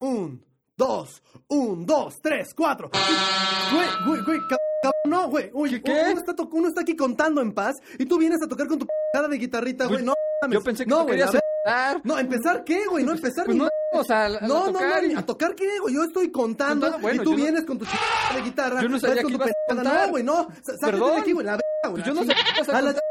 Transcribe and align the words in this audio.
Un, 0.00 0.42
dos, 0.76 1.22
un, 1.48 1.84
dos, 1.84 2.20
tres, 2.22 2.54
cuatro. 2.54 2.90
Güey, 3.72 3.88
güey, 4.06 4.22
güey, 4.24 4.38
cab- 4.48 4.58
cab- 4.82 4.92
no, 5.04 5.28
güey. 5.28 5.50
Oye, 5.52 5.82
¿Qué? 5.82 5.92
Uno, 5.92 6.20
está 6.20 6.34
uno 6.50 6.68
está 6.68 6.80
aquí 6.80 6.96
contando 6.96 7.40
en 7.42 7.52
paz 7.52 7.76
y 7.98 8.06
tú 8.06 8.16
vienes 8.18 8.38
a 8.42 8.48
tocar 8.48 8.66
con 8.66 8.78
tu 8.78 8.86
p***ada 8.86 9.28
de 9.28 9.36
guitarrita, 9.36 9.84
güey. 9.84 9.96
Pues, 9.96 10.04
No, 10.06 10.14
mames. 10.42 10.54
Yo 10.58 10.64
pensé 10.64 10.84
que 10.84 10.90
no, 10.90 10.96
tú 10.98 11.02
güey, 11.02 11.12
querías 11.18 11.32
ver. 11.32 11.42
empezar. 11.64 12.00
No, 12.04 12.18
¿empezar 12.18 12.64
qué, 12.64 12.86
güey? 12.86 13.04
No 13.04 13.12
empezar 13.12 13.44
Pues 13.44 13.56
ni 13.58 13.62
no, 13.64 13.68
o 13.92 14.04
sea, 14.04 14.22
a- 14.22 14.26
a 14.26 14.40
No, 14.48 14.66
no, 14.66 14.72
tocar 14.72 15.02
no, 15.02 15.10
y- 15.12 15.14
¿a 15.14 15.26
tocar 15.26 15.54
qué, 15.54 15.78
güey? 15.80 15.94
Yo 15.94 16.04
estoy 16.04 16.30
contando, 16.30 16.90
bueno, 16.98 17.20
y 17.22 17.24
tú 17.24 17.32
yo 17.32 17.36
no- 17.36 17.42
vienes 17.42 17.64
con 17.66 17.78
tu 17.78 17.84
ch... 17.84 17.90
de 18.34 18.40
guitarra. 18.42 18.80
Yo 18.82 18.88
no 18.88 18.98
sabía 18.98 19.22
que 19.22 19.32
ibas 19.32 19.50
a 19.50 19.74
contar. 19.74 20.06
No, 20.06 20.08
güey, 20.10 20.24
no. 20.24 20.48
Sácate 20.62 20.96
de 20.96 21.16
aquí, 21.18 21.32
güey, 21.32 21.44
la 21.46 21.52
verga, 21.52 21.90
güey. 21.90 21.92
Pues 22.02 22.06
yo 22.06 22.14
no 22.14 22.20
sé 22.22 22.28
chingada. 22.34 22.44
qué 22.54 22.60
vas 22.60 22.68
a 22.70 22.80
contar. 22.82 23.02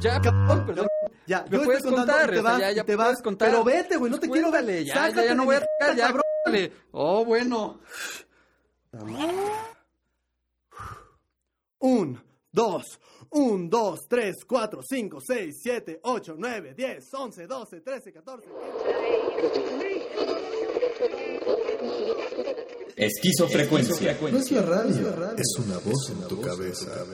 Ya, 0.00 0.20
Cabrón, 0.20 0.66
perdón. 0.66 0.86
Ya, 1.26 1.44
Me 1.50 1.58
yo 1.58 1.64
puedes 1.64 1.78
estoy 1.78 1.92
contando 1.94 2.12
contar, 2.12 2.30
te 2.30 2.40
vas, 2.42 2.58
ya, 2.60 2.70
ya 2.72 2.84
te 2.84 2.94
vas. 2.94 3.22
contar. 3.22 3.48
Pero 3.50 3.64
vete, 3.64 3.96
güey, 3.96 4.12
no 4.12 4.18
te 4.20 4.28
quiero 4.28 4.50
ver. 4.50 4.84
Ya, 4.84 5.08
ya, 5.08 5.34
no 5.34 5.44
voy 5.46 5.56
a 5.56 5.60
tocar, 5.60 5.96
ya. 5.96 6.12
Oh, 6.92 7.24
bueno. 7.24 7.80
Un, 11.78 12.18
dos, 12.50 12.84
un, 13.30 13.68
dos, 13.68 14.00
tres, 14.08 14.36
cuatro, 14.46 14.80
cinco, 14.82 15.18
seis, 15.20 15.60
siete, 15.62 16.00
ocho, 16.02 16.34
nueve, 16.38 16.74
diez, 16.76 17.12
once, 17.14 17.46
doce, 17.46 17.80
trece, 17.80 18.12
catorce. 18.12 18.48
Esquizofrecuencia. 22.96 24.16
No 24.20 24.38
es 24.38 24.50
la 24.50 24.62
radio, 24.62 25.34
es 25.36 25.58
una 25.58 25.78
voz 25.78 26.10
en 26.10 26.28
tu 26.28 26.40
cabeza. 26.40 27.06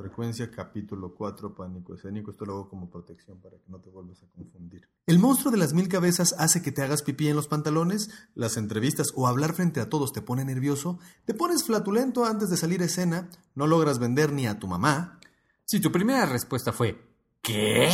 Frecuencia 0.00 0.50
capítulo 0.50 1.14
4, 1.14 1.54
pánico 1.54 1.94
escénico. 1.94 2.30
Esto 2.30 2.46
lo 2.46 2.54
hago 2.54 2.68
como 2.70 2.88
protección 2.88 3.38
para 3.38 3.58
que 3.58 3.68
no 3.68 3.80
te 3.80 3.90
vuelvas 3.90 4.22
a 4.22 4.26
confundir. 4.34 4.88
¿El 5.06 5.18
monstruo 5.18 5.52
de 5.52 5.58
las 5.58 5.74
mil 5.74 5.88
cabezas 5.88 6.34
hace 6.38 6.62
que 6.62 6.72
te 6.72 6.80
hagas 6.80 7.02
pipí 7.02 7.28
en 7.28 7.36
los 7.36 7.48
pantalones? 7.48 8.08
¿Las 8.34 8.56
entrevistas 8.56 9.08
o 9.14 9.28
hablar 9.28 9.52
frente 9.52 9.78
a 9.78 9.90
todos 9.90 10.12
te 10.12 10.22
pone 10.22 10.42
nervioso? 10.42 10.98
¿Te 11.26 11.34
pones 11.34 11.64
flatulento 11.64 12.24
antes 12.24 12.48
de 12.48 12.56
salir 12.56 12.80
a 12.80 12.86
escena? 12.86 13.28
¿No 13.54 13.66
logras 13.66 13.98
vender 13.98 14.32
ni 14.32 14.46
a 14.46 14.58
tu 14.58 14.66
mamá? 14.66 15.20
Si 15.66 15.80
tu 15.80 15.92
primera 15.92 16.24
respuesta 16.24 16.72
fue 16.72 16.98
¿qué? 17.42 17.90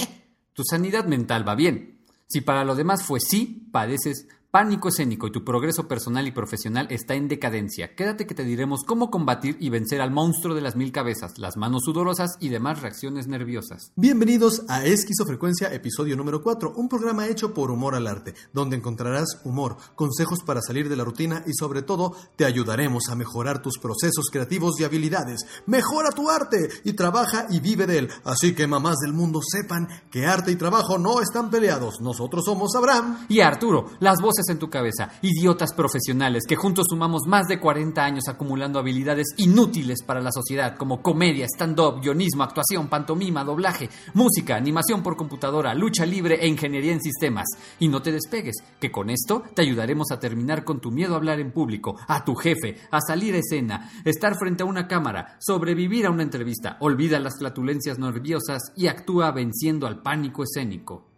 Tu 0.53 0.63
sanidad 0.63 1.07
mental 1.07 1.47
va 1.47 1.57
bien. 1.57 2.05
Si 2.29 2.41
para 2.41 2.65
lo 2.65 2.77
demás 2.77 3.03
fue 3.03 3.19
sí, 3.19 3.69
padeces 3.73 4.29
pánico 4.57 4.89
escénico 4.89 5.27
y 5.27 5.33
tu 5.33 5.45
progreso 5.45 5.87
personal 5.87 6.27
y 6.27 6.33
profesional 6.33 6.87
está 6.89 7.13
en 7.13 7.29
decadencia. 7.29 7.95
Quédate 7.95 8.27
que 8.27 8.35
te 8.35 8.43
diremos 8.43 8.85
cómo 8.87 9.11
combatir 9.11 9.59
y 9.61 9.69
vencer 9.69 10.01
al 10.01 10.11
monstruo 10.11 10.55
de 10.55 10.63
las 10.63 10.77
mil 10.77 10.93
cabezas, 10.93 11.37
las 11.37 11.59
manos 11.59 11.83
sudorosas 11.85 12.39
y 12.41 12.49
demás 12.49 12.81
reacciones 12.81 13.27
nerviosas. 13.27 13.93
Bienvenidos 13.97 14.63
a 14.71 14.87
Esquizofrecuencia, 14.87 15.75
episodio 15.75 16.17
número 16.17 16.43
4, 16.43 16.73
un 16.75 16.89
programa 16.89 17.27
hecho 17.27 17.53
por 17.53 17.71
Humor 17.71 17.97
al 17.97 18.07
Arte, 18.07 18.33
donde 18.55 18.77
encontrarás 18.77 19.43
humor, 19.45 19.77
consejos 19.95 20.39
para 20.43 20.63
salir 20.63 20.89
de 20.89 20.97
la 20.97 21.05
rutina 21.05 21.43
y 21.47 21.53
sobre 21.53 21.83
todo 21.83 22.17
te 22.37 22.47
ayudaremos 22.47 23.11
a 23.11 23.15
mejorar 23.15 23.61
tus 23.61 23.77
procesos 23.77 24.31
creativos 24.33 24.81
y 24.81 24.85
habilidades. 24.85 25.43
Mejora 25.67 26.13
tu 26.13 26.31
arte 26.31 26.71
y 26.83 26.95
trabaja 26.95 27.47
y 27.51 27.61
vive 27.61 27.87
de 27.87 27.99
él. 27.99 28.09
Así 28.25 28.55
que 28.55 28.67
mamás 28.67 28.97
del 29.05 29.13
mundo 29.13 29.41
sepan 29.47 29.87
que 30.11 30.25
arte 30.25 30.51
y 30.51 30.57
trabajo 30.57 30.97
no 30.97 31.21
están 31.21 31.51
peleados. 31.51 32.01
Nosotros 32.01 32.43
somos 32.47 32.75
Abraham. 32.75 33.27
Y 33.29 33.41
Arturo, 33.41 33.91
las 34.01 34.23
voces 34.23 34.46
en 34.49 34.59
tu 34.59 34.71
cabeza, 34.71 35.11
idiotas 35.23 35.73
profesionales 35.73 36.45
que 36.49 36.57
juntos 36.57 36.87
sumamos 36.89 37.23
más 37.27 37.47
de 37.47 37.59
40 37.59 38.05
años 38.05 38.29
acumulando 38.29 38.79
habilidades 38.79 39.29
inútiles 39.37 40.03
para 40.03 40.21
la 40.21 40.33
sociedad 40.33 40.77
como 40.77 41.03
comedia, 41.03 41.47
stand-up, 41.47 42.01
guionismo, 42.01 42.43
actuación, 42.43 42.89
pantomima, 42.89 43.45
doblaje, 43.45 43.89
música, 44.15 44.57
animación 44.57 45.03
por 45.03 45.17
computadora, 45.17 45.75
lucha 45.75 46.07
libre 46.07 46.39
e 46.41 46.49
ingeniería 46.49 46.93
en 46.93 47.01
sistemas. 47.01 47.47
Y 47.79 47.89
no 47.89 48.03
te 48.03 48.13
despegues, 48.13 48.57
que 48.81 48.91
con 48.91 49.11
esto 49.11 49.43
te 49.55 49.63
ayudaremos 49.63 50.11
a 50.11 50.21
terminar 50.21 50.65
con 50.65 50.81
tu 50.81 50.91
miedo 50.91 51.15
a 51.15 51.17
hablar 51.17 51.41
en 51.41 51.53
público, 51.53 51.97
a 52.07 52.25
tu 52.25 52.35
jefe, 52.35 52.77
a 52.91 53.01
salir 53.01 53.35
a 53.35 53.39
escena, 53.39 53.91
estar 54.05 54.37
frente 54.37 54.63
a 54.63 54.67
una 54.67 54.87
cámara, 54.87 55.37
sobrevivir 55.41 56.07
a 56.07 56.11
una 56.11 56.23
entrevista, 56.23 56.77
olvida 56.81 57.21
las 57.21 57.39
flatulencias 57.39 57.99
nerviosas 57.99 58.73
y 58.77 58.87
actúa 58.87 59.31
venciendo 59.33 59.87
al 59.87 60.03
pánico 60.03 60.43
escénico. 60.43 61.16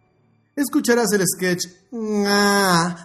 Escucharás 0.59 1.11
el 1.13 1.21
sketch 1.25 1.65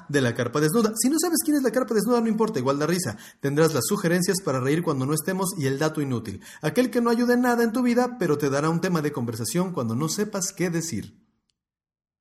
de 0.09 0.21
la 0.21 0.35
carpa 0.35 0.61
desnuda. 0.61 0.93
Si 1.01 1.09
no 1.09 1.17
sabes 1.21 1.39
quién 1.45 1.57
es 1.57 1.63
la 1.63 1.71
carpa 1.71 1.95
desnuda, 1.95 2.21
no 2.21 2.27
importa, 2.27 2.59
igual 2.59 2.81
da 2.81 2.87
risa. 2.87 3.17
Tendrás 3.41 3.73
las 3.73 3.85
sugerencias 3.87 4.39
para 4.45 4.59
reír 4.59 4.83
cuando 4.83 5.07
no 5.07 5.15
estemos 5.15 5.55
y 5.57 5.67
el 5.67 5.79
dato 5.79 6.01
inútil. 6.01 6.43
Aquel 6.63 6.91
que 6.91 7.01
no 7.01 7.11
ayude 7.11 7.35
en 7.35 7.43
nada 7.43 7.63
en 7.63 7.73
tu 7.73 7.83
vida, 7.83 8.17
pero 8.19 8.39
te 8.39 8.51
dará 8.51 8.71
un 8.71 8.81
tema 8.81 9.03
de 9.03 9.13
conversación 9.13 9.73
cuando 9.73 9.95
no 9.95 10.09
sepas 10.09 10.53
qué 10.53 10.69
decir. 10.69 11.25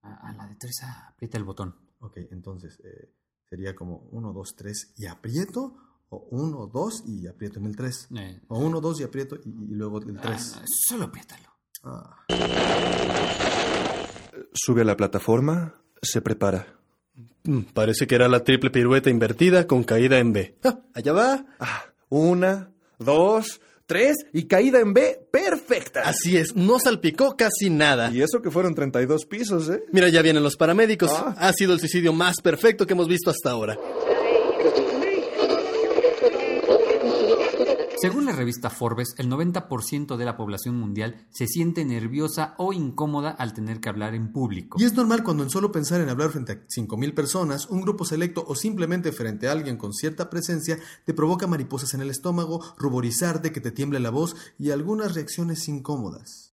A, 0.03 0.29
a 0.29 0.33
la 0.33 0.47
de 0.47 0.55
Teresa, 0.55 1.07
aprieta 1.09 1.37
el 1.39 1.45
botón. 1.45 1.75
Ok, 1.99 2.17
entonces 2.29 2.79
eh, 2.83 3.11
sería 3.49 3.75
como 3.75 4.07
1, 4.11 4.33
2, 4.33 4.55
3 4.55 4.93
y 4.97 5.07
aprieto, 5.07 5.75
o 6.09 6.27
1, 6.29 6.67
2 6.71 7.03
y 7.07 7.25
aprieto 7.27 7.57
en 7.59 7.65
el 7.65 7.75
3. 7.75 8.07
Eh, 8.17 8.41
O 8.49 8.59
1, 8.59 8.81
2 8.81 8.99
y 8.99 9.03
aprieto 9.03 9.35
y, 9.43 9.49
y 9.49 9.75
luego 9.75 9.99
el 9.99 10.19
3. 10.19 10.53
ah, 10.57 10.65
solo 10.87 11.05
apriétalo. 11.05 11.49
Ah. 11.83 12.23
Sube 14.53 14.81
a 14.81 14.85
la 14.85 14.95
plataforma, 14.97 15.75
se 16.01 16.21
prepara. 16.21 16.67
Mm, 17.43 17.61
Parece 17.73 18.07
que 18.07 18.15
era 18.15 18.27
la 18.27 18.43
triple 18.43 18.69
pirueta 18.69 19.09
invertida 19.09 19.67
con 19.67 19.83
caída 19.83 20.19
en 20.19 20.31
B. 20.33 20.55
Ah, 20.63 20.79
allá 20.93 21.13
va. 21.13 21.45
Ah, 21.59 21.85
una, 22.09 22.71
dos, 22.99 23.59
tres 23.85 24.15
y 24.31 24.43
caída 24.45 24.79
en 24.79 24.93
B 24.93 25.19
perfecta. 25.31 26.01
Así 26.05 26.37
es, 26.37 26.55
no 26.55 26.79
salpicó 26.79 27.35
casi 27.35 27.69
nada. 27.69 28.11
Y 28.11 28.21
eso 28.21 28.41
que 28.41 28.51
fueron 28.51 28.75
32 28.75 29.25
pisos, 29.25 29.69
¿eh? 29.69 29.83
Mira, 29.91 30.09
ya 30.09 30.21
vienen 30.21 30.43
los 30.43 30.55
paramédicos. 30.55 31.11
Ah. 31.11 31.35
Ha 31.37 31.51
sido 31.53 31.73
el 31.73 31.79
suicidio 31.79 32.13
más 32.13 32.35
perfecto 32.41 32.85
que 32.87 32.93
hemos 32.93 33.07
visto 33.07 33.29
hasta 33.29 33.49
ahora. 33.51 33.77
Según 38.03 38.25
la 38.25 38.33
revista 38.33 38.69
Forbes, 38.69 39.15
el 39.17 39.29
90% 39.29 40.17
de 40.17 40.25
la 40.25 40.35
población 40.35 40.75
mundial 40.75 41.25
se 41.29 41.47
siente 41.47 41.85
nerviosa 41.85 42.53
o 42.57 42.73
incómoda 42.73 43.29
al 43.29 43.53
tener 43.53 43.79
que 43.79 43.87
hablar 43.87 44.13
en 44.13 44.33
público. 44.33 44.77
Y 44.77 44.83
es 44.83 44.93
normal 44.93 45.23
cuando 45.23 45.43
en 45.43 45.49
solo 45.49 45.71
pensar 45.71 46.01
en 46.01 46.09
hablar 46.09 46.31
frente 46.31 46.51
a 46.51 46.67
5.000 46.67 47.13
personas, 47.13 47.67
un 47.67 47.79
grupo 47.79 48.03
selecto 48.03 48.43
o 48.45 48.55
simplemente 48.55 49.13
frente 49.13 49.47
a 49.47 49.53
alguien 49.53 49.77
con 49.77 49.93
cierta 49.93 50.29
presencia 50.29 50.79
te 51.05 51.13
provoca 51.13 51.47
mariposas 51.47 51.93
en 51.93 52.01
el 52.01 52.09
estómago, 52.09 52.61
ruborizarte, 52.77 53.53
que 53.53 53.61
te 53.61 53.71
tiemble 53.71 54.01
la 54.01 54.09
voz 54.09 54.35
y 54.59 54.71
algunas 54.71 55.15
reacciones 55.15 55.65
incómodas. 55.69 56.52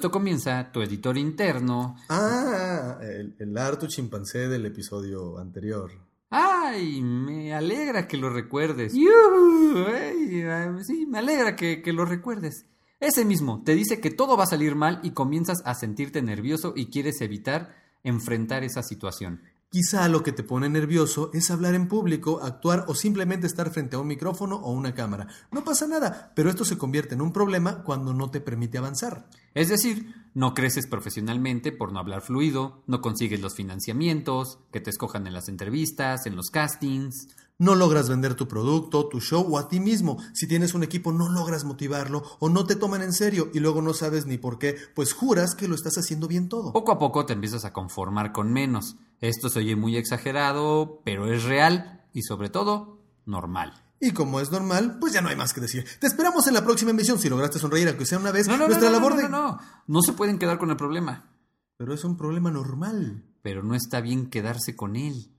Esto 0.00 0.10
comienza, 0.10 0.72
tu 0.72 0.80
editor 0.80 1.18
interno... 1.18 1.94
Ah, 2.08 2.96
el, 3.02 3.36
el 3.38 3.58
harto 3.58 3.86
chimpancé 3.86 4.48
del 4.48 4.64
episodio 4.64 5.36
anterior. 5.36 5.90
¡Ay! 6.30 7.02
Me 7.02 7.52
alegra 7.52 8.08
que 8.08 8.16
lo 8.16 8.30
recuerdes. 8.30 8.94
¡Yuhu! 8.94 9.84
¡Ay! 9.88 10.42
Sí, 10.84 11.04
me 11.04 11.18
alegra 11.18 11.54
que, 11.54 11.82
que 11.82 11.92
lo 11.92 12.06
recuerdes. 12.06 12.64
Ese 12.98 13.26
mismo 13.26 13.62
te 13.62 13.74
dice 13.74 14.00
que 14.00 14.10
todo 14.10 14.38
va 14.38 14.44
a 14.44 14.46
salir 14.46 14.74
mal 14.74 15.00
y 15.02 15.10
comienzas 15.10 15.58
a 15.66 15.74
sentirte 15.74 16.22
nervioso 16.22 16.72
y 16.74 16.86
quieres 16.86 17.20
evitar 17.20 17.76
enfrentar 18.02 18.64
esa 18.64 18.82
situación. 18.82 19.42
Quizá 19.72 20.08
lo 20.08 20.24
que 20.24 20.32
te 20.32 20.42
pone 20.42 20.68
nervioso 20.68 21.30
es 21.32 21.48
hablar 21.52 21.76
en 21.76 21.86
público, 21.86 22.40
actuar 22.42 22.86
o 22.88 22.96
simplemente 22.96 23.46
estar 23.46 23.70
frente 23.70 23.94
a 23.94 24.00
un 24.00 24.08
micrófono 24.08 24.56
o 24.56 24.72
una 24.72 24.96
cámara. 24.96 25.28
No 25.52 25.62
pasa 25.62 25.86
nada, 25.86 26.32
pero 26.34 26.50
esto 26.50 26.64
se 26.64 26.76
convierte 26.76 27.14
en 27.14 27.20
un 27.20 27.32
problema 27.32 27.84
cuando 27.84 28.12
no 28.12 28.32
te 28.32 28.40
permite 28.40 28.78
avanzar. 28.78 29.28
Es 29.54 29.68
decir, 29.68 30.12
no 30.34 30.54
creces 30.54 30.88
profesionalmente 30.88 31.70
por 31.70 31.92
no 31.92 32.00
hablar 32.00 32.20
fluido, 32.20 32.82
no 32.88 33.00
consigues 33.00 33.40
los 33.40 33.54
financiamientos, 33.54 34.58
que 34.72 34.80
te 34.80 34.90
escojan 34.90 35.28
en 35.28 35.34
las 35.34 35.48
entrevistas, 35.48 36.26
en 36.26 36.34
los 36.34 36.50
castings. 36.50 37.28
No 37.56 37.76
logras 37.76 38.08
vender 38.08 38.34
tu 38.34 38.48
producto, 38.48 39.06
tu 39.06 39.20
show 39.20 39.46
o 39.48 39.56
a 39.56 39.68
ti 39.68 39.78
mismo. 39.78 40.18
Si 40.32 40.48
tienes 40.48 40.74
un 40.74 40.82
equipo 40.82 41.12
no 41.12 41.28
logras 41.28 41.62
motivarlo 41.62 42.24
o 42.40 42.48
no 42.48 42.66
te 42.66 42.74
toman 42.74 43.02
en 43.02 43.12
serio 43.12 43.50
y 43.54 43.60
luego 43.60 43.82
no 43.82 43.94
sabes 43.94 44.26
ni 44.26 44.36
por 44.36 44.58
qué, 44.58 44.74
pues 44.96 45.12
juras 45.12 45.54
que 45.54 45.68
lo 45.68 45.76
estás 45.76 45.96
haciendo 45.96 46.26
bien 46.26 46.48
todo. 46.48 46.72
Poco 46.72 46.90
a 46.90 46.98
poco 46.98 47.24
te 47.24 47.34
empiezas 47.34 47.64
a 47.64 47.72
conformar 47.72 48.32
con 48.32 48.52
menos. 48.52 48.96
Esto 49.20 49.48
se 49.48 49.58
oye 49.58 49.76
muy 49.76 49.96
exagerado, 49.96 51.02
pero 51.04 51.32
es 51.32 51.44
real 51.44 52.04
y 52.12 52.22
sobre 52.22 52.48
todo 52.48 53.02
normal. 53.26 53.72
Y 54.00 54.12
como 54.12 54.40
es 54.40 54.50
normal, 54.50 54.96
pues 54.98 55.12
ya 55.12 55.20
no 55.20 55.28
hay 55.28 55.36
más 55.36 55.52
que 55.52 55.60
decir. 55.60 55.84
Te 56.00 56.06
esperamos 56.06 56.46
en 56.46 56.54
la 56.54 56.64
próxima 56.64 56.90
emisión 56.90 57.18
si 57.18 57.28
lograste 57.28 57.58
sonreír 57.58 57.86
aunque 57.88 58.06
sea 58.06 58.18
una 58.18 58.32
vez. 58.32 58.48
No, 58.48 58.56
no, 58.56 58.66
Nuestra 58.66 58.88
no, 58.88 58.94
no, 58.94 58.98
labor 58.98 59.14
no, 59.14 59.22
de 59.22 59.28
no, 59.28 59.42
no. 59.42 59.60
No 59.86 60.02
se 60.02 60.14
pueden 60.14 60.38
quedar 60.38 60.58
con 60.58 60.70
el 60.70 60.76
problema. 60.76 61.30
Pero 61.76 61.92
es 61.92 62.02
un 62.04 62.16
problema 62.16 62.50
normal. 62.50 63.24
Pero 63.42 63.62
no 63.62 63.74
está 63.74 64.00
bien 64.00 64.30
quedarse 64.30 64.74
con 64.74 64.96
él. 64.96 65.30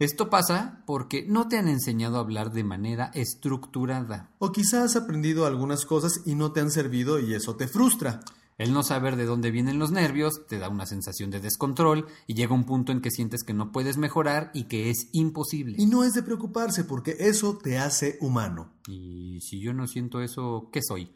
Esto 0.00 0.28
pasa 0.28 0.82
porque 0.84 1.24
no 1.28 1.46
te 1.46 1.56
han 1.56 1.68
enseñado 1.68 2.16
a 2.16 2.20
hablar 2.20 2.50
de 2.50 2.64
manera 2.64 3.12
estructurada. 3.14 4.34
O 4.40 4.50
quizás 4.50 4.96
has 4.96 4.96
aprendido 4.96 5.46
algunas 5.46 5.86
cosas 5.86 6.22
y 6.26 6.34
no 6.34 6.50
te 6.50 6.58
han 6.58 6.72
servido 6.72 7.20
y 7.20 7.34
eso 7.34 7.54
te 7.54 7.68
frustra. 7.68 8.20
El 8.62 8.72
no 8.72 8.84
saber 8.84 9.16
de 9.16 9.24
dónde 9.24 9.50
vienen 9.50 9.80
los 9.80 9.90
nervios 9.90 10.46
te 10.46 10.60
da 10.60 10.68
una 10.68 10.86
sensación 10.86 11.32
de 11.32 11.40
descontrol 11.40 12.06
y 12.28 12.34
llega 12.34 12.54
un 12.54 12.62
punto 12.62 12.92
en 12.92 13.00
que 13.00 13.10
sientes 13.10 13.42
que 13.42 13.52
no 13.52 13.72
puedes 13.72 13.96
mejorar 13.96 14.52
y 14.54 14.68
que 14.68 14.88
es 14.88 15.08
imposible. 15.10 15.74
Y 15.80 15.86
no 15.86 16.04
es 16.04 16.12
de 16.12 16.22
preocuparse 16.22 16.84
porque 16.84 17.16
eso 17.18 17.58
te 17.58 17.78
hace 17.78 18.18
humano. 18.20 18.72
Y 18.86 19.40
si 19.40 19.58
yo 19.58 19.74
no 19.74 19.88
siento 19.88 20.20
eso, 20.20 20.70
¿qué 20.72 20.80
soy? 20.80 21.12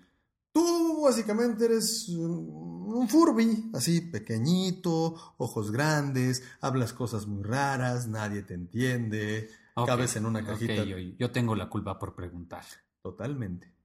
Tú 0.51 1.03
básicamente 1.05 1.67
eres 1.67 2.09
un 2.09 3.09
Furby, 3.09 3.71
así 3.75 4.01
pequeñito, 4.01 5.15
ojos 5.37 5.71
grandes, 5.71 6.43
hablas 6.61 6.93
cosas 6.93 7.29
muy 7.29 7.45
raras, 7.45 8.09
nadie 8.09 8.43
te 8.43 8.55
entiende, 8.55 9.51
Ok, 9.75 9.87
cabes 9.87 10.17
en 10.17 10.27
una 10.27 10.45
cajita. 10.45 10.83
yo, 10.83 10.97
yo 10.99 11.31
tengo 11.31 11.55
la 11.55 11.69
culpa 11.69 11.97
por 11.97 12.17
preguntar. 12.17 12.65
Totalmente. 13.03 13.76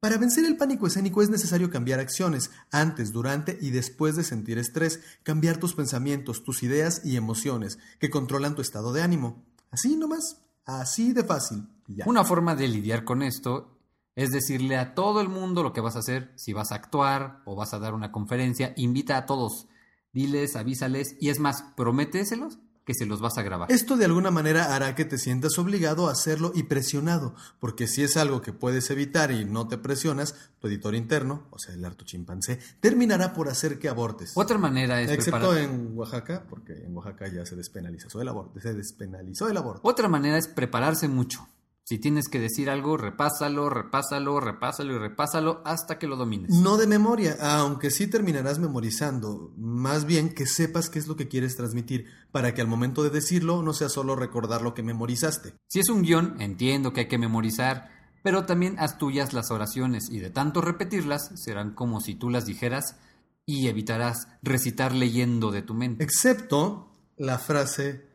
Para 0.00 0.18
vencer 0.18 0.44
el 0.44 0.56
pánico 0.56 0.86
escénico 0.86 1.22
es 1.22 1.30
necesario 1.30 1.70
cambiar 1.70 2.00
acciones 2.00 2.50
antes, 2.70 3.12
durante 3.12 3.58
y 3.60 3.70
después 3.70 4.14
de 4.14 4.24
sentir 4.24 4.58
estrés, 4.58 5.00
cambiar 5.22 5.56
tus 5.56 5.74
pensamientos, 5.74 6.44
tus 6.44 6.62
ideas 6.62 7.00
y 7.04 7.16
emociones 7.16 7.78
que 7.98 8.10
controlan 8.10 8.54
tu 8.54 8.62
estado 8.62 8.92
de 8.92 9.02
ánimo. 9.02 9.44
Así 9.70 9.96
nomás, 9.96 10.42
así 10.66 11.12
de 11.12 11.24
fácil. 11.24 11.66
Una 12.04 12.24
forma 12.24 12.54
de 12.54 12.68
lidiar 12.68 13.04
con 13.04 13.22
esto 13.22 13.78
es 14.14 14.30
decirle 14.30 14.76
a 14.76 14.94
todo 14.94 15.20
el 15.20 15.28
mundo 15.28 15.62
lo 15.62 15.72
que 15.72 15.80
vas 15.80 15.96
a 15.96 16.00
hacer, 16.00 16.32
si 16.36 16.52
vas 16.52 16.72
a 16.72 16.76
actuar 16.76 17.42
o 17.44 17.54
vas 17.54 17.72
a 17.72 17.78
dar 17.78 17.94
una 17.94 18.12
conferencia, 18.12 18.74
invita 18.76 19.16
a 19.16 19.26
todos, 19.26 19.66
diles, 20.12 20.56
avísales 20.56 21.16
y 21.20 21.30
es 21.30 21.38
más, 21.38 21.62
prométeselos 21.76 22.58
que 22.86 22.94
se 22.94 23.04
los 23.04 23.20
vas 23.20 23.36
a 23.36 23.42
grabar. 23.42 23.70
Esto 23.70 23.96
de 23.96 24.04
alguna 24.06 24.30
manera 24.30 24.74
hará 24.74 24.94
que 24.94 25.04
te 25.04 25.18
sientas 25.18 25.58
obligado 25.58 26.08
a 26.08 26.12
hacerlo 26.12 26.52
y 26.54 26.62
presionado, 26.62 27.34
porque 27.58 27.88
si 27.88 28.04
es 28.04 28.16
algo 28.16 28.40
que 28.40 28.52
puedes 28.52 28.88
evitar 28.90 29.32
y 29.32 29.44
no 29.44 29.66
te 29.66 29.76
presionas, 29.76 30.36
tu 30.60 30.68
editor 30.68 30.94
interno, 30.94 31.48
o 31.50 31.58
sea, 31.58 31.74
el 31.74 31.84
harto 31.84 32.04
chimpancé, 32.04 32.60
terminará 32.80 33.34
por 33.34 33.48
hacer 33.48 33.80
que 33.80 33.88
abortes. 33.88 34.32
Otra 34.36 34.56
manera 34.56 35.00
es 35.02 35.10
Excepto 35.10 35.50
preparar- 35.50 35.64
en 35.64 35.98
Oaxaca, 35.98 36.44
porque 36.48 36.72
en 36.84 36.96
Oaxaca 36.96 37.26
ya 37.28 37.44
se 37.44 37.56
despenalizó 37.56 38.20
el 38.22 38.28
aborto. 38.28 38.60
Se 38.60 38.72
despenalizó 38.72 39.48
el 39.48 39.56
aborto. 39.56 39.80
Otra 39.82 40.08
manera 40.08 40.38
es 40.38 40.46
prepararse 40.46 41.08
mucho. 41.08 41.48
Si 41.88 41.98
tienes 41.98 42.26
que 42.28 42.40
decir 42.40 42.68
algo, 42.68 42.96
repásalo, 42.96 43.70
repásalo, 43.70 44.40
repásalo 44.40 44.96
y 44.96 44.98
repásalo 44.98 45.62
hasta 45.64 46.00
que 46.00 46.08
lo 46.08 46.16
domines. 46.16 46.50
No 46.50 46.78
de 46.78 46.88
memoria, 46.88 47.36
aunque 47.40 47.92
sí 47.92 48.08
terminarás 48.08 48.58
memorizando. 48.58 49.52
Más 49.56 50.04
bien 50.04 50.34
que 50.34 50.46
sepas 50.46 50.90
qué 50.90 50.98
es 50.98 51.06
lo 51.06 51.14
que 51.14 51.28
quieres 51.28 51.54
transmitir, 51.54 52.06
para 52.32 52.54
que 52.54 52.60
al 52.60 52.66
momento 52.66 53.04
de 53.04 53.10
decirlo 53.10 53.62
no 53.62 53.72
sea 53.72 53.88
solo 53.88 54.16
recordar 54.16 54.62
lo 54.62 54.74
que 54.74 54.82
memorizaste. 54.82 55.54
Si 55.68 55.78
es 55.78 55.88
un 55.88 56.02
guion, 56.02 56.40
entiendo 56.40 56.92
que 56.92 57.02
hay 57.02 57.08
que 57.08 57.18
memorizar, 57.18 57.88
pero 58.24 58.46
también 58.46 58.74
haz 58.80 58.98
tuyas 58.98 59.32
las 59.32 59.52
oraciones 59.52 60.10
y 60.10 60.18
de 60.18 60.30
tanto 60.30 60.62
repetirlas 60.62 61.30
serán 61.40 61.72
como 61.72 62.00
si 62.00 62.16
tú 62.16 62.30
las 62.30 62.46
dijeras 62.46 62.96
y 63.44 63.68
evitarás 63.68 64.26
recitar 64.42 64.92
leyendo 64.92 65.52
de 65.52 65.62
tu 65.62 65.74
mente. 65.74 66.02
Excepto 66.02 66.90
la 67.16 67.38
frase 67.38 68.08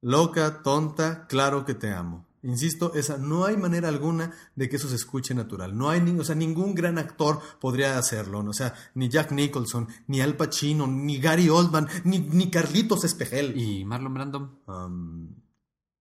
loca, 0.00 0.62
tonta, 0.62 1.26
claro 1.26 1.66
que 1.66 1.74
te 1.74 1.92
amo. 1.92 2.27
Insisto, 2.42 2.94
esa 2.94 3.18
no 3.18 3.44
hay 3.44 3.56
manera 3.56 3.88
alguna 3.88 4.32
de 4.54 4.68
que 4.68 4.76
eso 4.76 4.88
se 4.88 4.94
escuche 4.94 5.34
natural. 5.34 5.76
No 5.76 5.90
hay, 5.90 6.00
ni- 6.00 6.18
o 6.18 6.24
sea, 6.24 6.34
ningún 6.36 6.74
gran 6.74 6.96
actor 6.98 7.40
podría 7.60 7.98
hacerlo. 7.98 8.42
¿no? 8.42 8.50
O 8.50 8.54
sea, 8.54 8.74
ni 8.94 9.08
Jack 9.08 9.32
Nicholson, 9.32 9.88
ni 10.06 10.20
Al 10.20 10.36
Pacino, 10.36 10.86
ni 10.86 11.18
Gary 11.18 11.48
Oldman, 11.48 11.88
ni, 12.04 12.20
ni 12.20 12.50
Carlitos 12.50 13.04
Espejel. 13.04 13.58
¿Y 13.60 13.84
Marlon 13.84 14.14
Brando? 14.14 14.62
Am, 14.66 15.34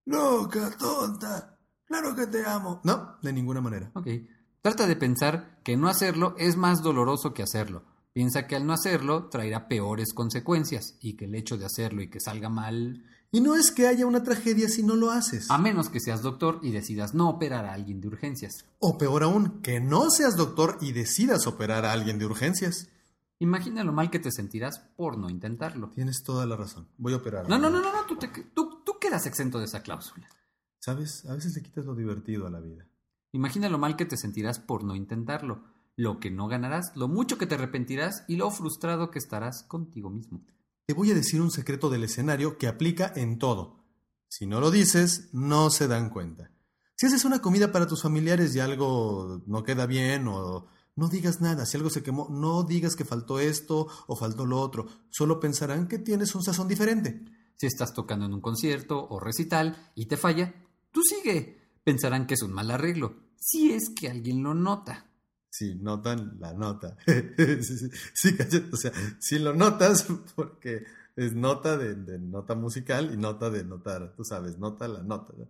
loca, 0.05 0.71
tonta, 0.77 1.57
claro 1.85 2.15
que 2.15 2.27
te 2.27 2.45
amo. 2.45 2.81
No, 2.83 3.17
de 3.21 3.33
ninguna 3.33 3.61
manera. 3.61 3.91
Ok. 3.95 4.07
Trata 4.61 4.85
de 4.87 4.95
pensar 4.95 5.59
que 5.63 5.77
no 5.77 5.87
hacerlo 5.87 6.35
es 6.37 6.57
más 6.57 6.81
doloroso 6.83 7.33
que 7.33 7.43
hacerlo. 7.43 7.83
Piensa 8.13 8.47
que 8.47 8.55
al 8.55 8.65
no 8.65 8.73
hacerlo 8.73 9.29
traerá 9.29 9.67
peores 9.67 10.13
consecuencias 10.13 10.97
y 11.01 11.15
que 11.15 11.25
el 11.25 11.35
hecho 11.35 11.57
de 11.57 11.65
hacerlo 11.65 12.01
y 12.01 12.09
que 12.09 12.19
salga 12.19 12.49
mal, 12.49 13.05
Y 13.31 13.41
no 13.41 13.55
es 13.55 13.71
que 13.71 13.87
haya 13.87 14.05
una 14.05 14.23
tragedia 14.23 14.69
si 14.69 14.83
no 14.83 14.95
lo 14.95 15.11
haces. 15.11 15.51
a 15.51 15.57
menos 15.57 15.89
que 15.89 15.99
seas 15.99 16.21
doctor 16.21 16.59
y 16.63 16.71
decidas 16.71 17.13
no 17.13 17.29
operar 17.29 17.65
a 17.65 17.73
alguien 17.73 17.99
de 17.99 18.07
urgencias. 18.07 18.65
O 18.79 18.97
peor 18.97 19.23
aún, 19.23 19.61
que 19.61 19.79
no 19.81 20.09
seas 20.09 20.37
doctor 20.37 20.77
y 20.81 20.93
decidas 20.93 21.45
operar 21.45 21.85
a 21.85 21.91
alguien 21.91 22.19
de 22.19 22.25
urgencias. 22.25 22.87
Imagina 23.39 23.83
lo 23.83 23.91
mal 23.91 24.09
que 24.09 24.19
te 24.19 24.31
sentirás 24.31 24.79
por 24.79 25.17
no 25.17 25.29
intentarlo. 25.29 25.91
Tienes 25.93 26.23
toda 26.23 26.45
la 26.45 26.55
razón. 26.55 26.87
Voy 26.97 27.13
a 27.13 27.17
operar. 27.17 27.47
No, 27.49 27.57
no, 27.59 27.69
no, 27.69 27.81
no, 27.81 27.91
no, 27.93 28.05
tú, 28.07 28.15
te- 28.17 28.29
tú, 28.29 28.81
tú 28.83 28.93
quedas 28.99 29.25
exento 29.27 29.59
de 29.59 29.65
esa 29.65 29.83
cláusula. 29.83 30.27
¿Sabes? 30.79 31.25
A 31.25 31.33
veces 31.35 31.53
le 31.55 31.61
quitas 31.61 31.85
lo 31.85 31.93
divertido 31.95 32.47
a 32.47 32.49
la 32.49 32.59
vida. 32.61 32.87
Imagina 33.33 33.67
lo 33.69 33.77
mal 33.77 33.95
que 33.97 34.05
te 34.05 34.15
sentirás 34.17 34.57
por 34.59 34.83
no 34.85 34.95
intentarlo, 34.95 35.63
lo 35.97 36.19
que 36.19 36.31
no 36.31 36.47
ganarás, 36.47 36.93
lo 36.95 37.07
mucho 37.09 37.37
que 37.37 37.45
te 37.45 37.55
arrepentirás 37.55 38.23
y 38.27 38.37
lo 38.37 38.49
frustrado 38.51 39.11
que 39.11 39.19
estarás 39.19 39.63
contigo 39.63 40.09
mismo. 40.09 40.41
Te 40.87 40.93
voy 40.93 41.11
a 41.11 41.15
decir 41.15 41.41
un 41.41 41.51
secreto 41.51 41.89
del 41.89 42.05
escenario 42.05 42.57
que 42.57 42.65
aplica 42.65 43.11
en 43.13 43.39
todo. 43.39 43.83
Si 44.29 44.45
no 44.45 44.61
lo 44.61 44.71
dices, 44.71 45.27
no 45.33 45.69
se 45.69 45.89
dan 45.89 46.09
cuenta. 46.09 46.49
Si 46.95 47.07
haces 47.07 47.25
una 47.25 47.41
comida 47.41 47.73
para 47.73 47.87
tus 47.87 48.01
familiares 48.01 48.55
y 48.55 48.61
algo 48.61 49.43
no 49.47 49.63
queda 49.63 49.85
bien 49.85 50.29
o 50.29 50.67
no 50.95 51.09
digas 51.09 51.41
nada, 51.41 51.65
si 51.65 51.75
algo 51.75 51.89
se 51.89 52.03
quemó, 52.03 52.29
no 52.29 52.63
digas 52.63 52.95
que 52.95 53.03
faltó 53.03 53.37
esto 53.41 53.89
o 54.07 54.15
faltó 54.15 54.45
lo 54.45 54.61
otro, 54.61 54.87
solo 55.09 55.41
pensarán 55.41 55.89
que 55.89 55.99
tienes 55.99 56.33
un 56.35 56.43
sazón 56.43 56.69
diferente. 56.69 57.21
Si 57.57 57.67
estás 57.67 57.93
tocando 57.93 58.25
en 58.25 58.35
un 58.35 58.41
concierto 58.41 59.09
o 59.09 59.19
recital 59.19 59.91
y 59.93 60.05
te 60.05 60.15
falla, 60.15 60.55
tú 60.93 61.01
sigue. 61.03 61.79
Pensarán 61.83 62.25
que 62.25 62.35
es 62.35 62.43
un 62.43 62.53
mal 62.53 62.71
arreglo, 62.71 63.33
si 63.35 63.73
es 63.73 63.89
que 63.89 64.09
alguien 64.09 64.41
lo 64.41 64.53
nota. 64.53 65.06
Sí, 65.49 65.75
notan 65.75 66.37
la 66.39 66.53
nota. 66.53 66.97
sí, 68.13 68.37
o 68.71 68.77
sea, 68.77 68.91
si 69.19 69.39
lo 69.39 69.53
notas 69.53 70.05
porque 70.35 70.85
es 71.15 71.33
nota 71.33 71.77
de, 71.77 72.19
nota 72.19 72.55
musical 72.55 73.11
y 73.13 73.17
nota 73.17 73.49
de 73.49 73.63
notar, 73.63 74.13
tú 74.15 74.23
sabes, 74.23 74.57
nota 74.59 74.87
la 74.87 75.03
nota. 75.03 75.33
¿no? 75.37 75.47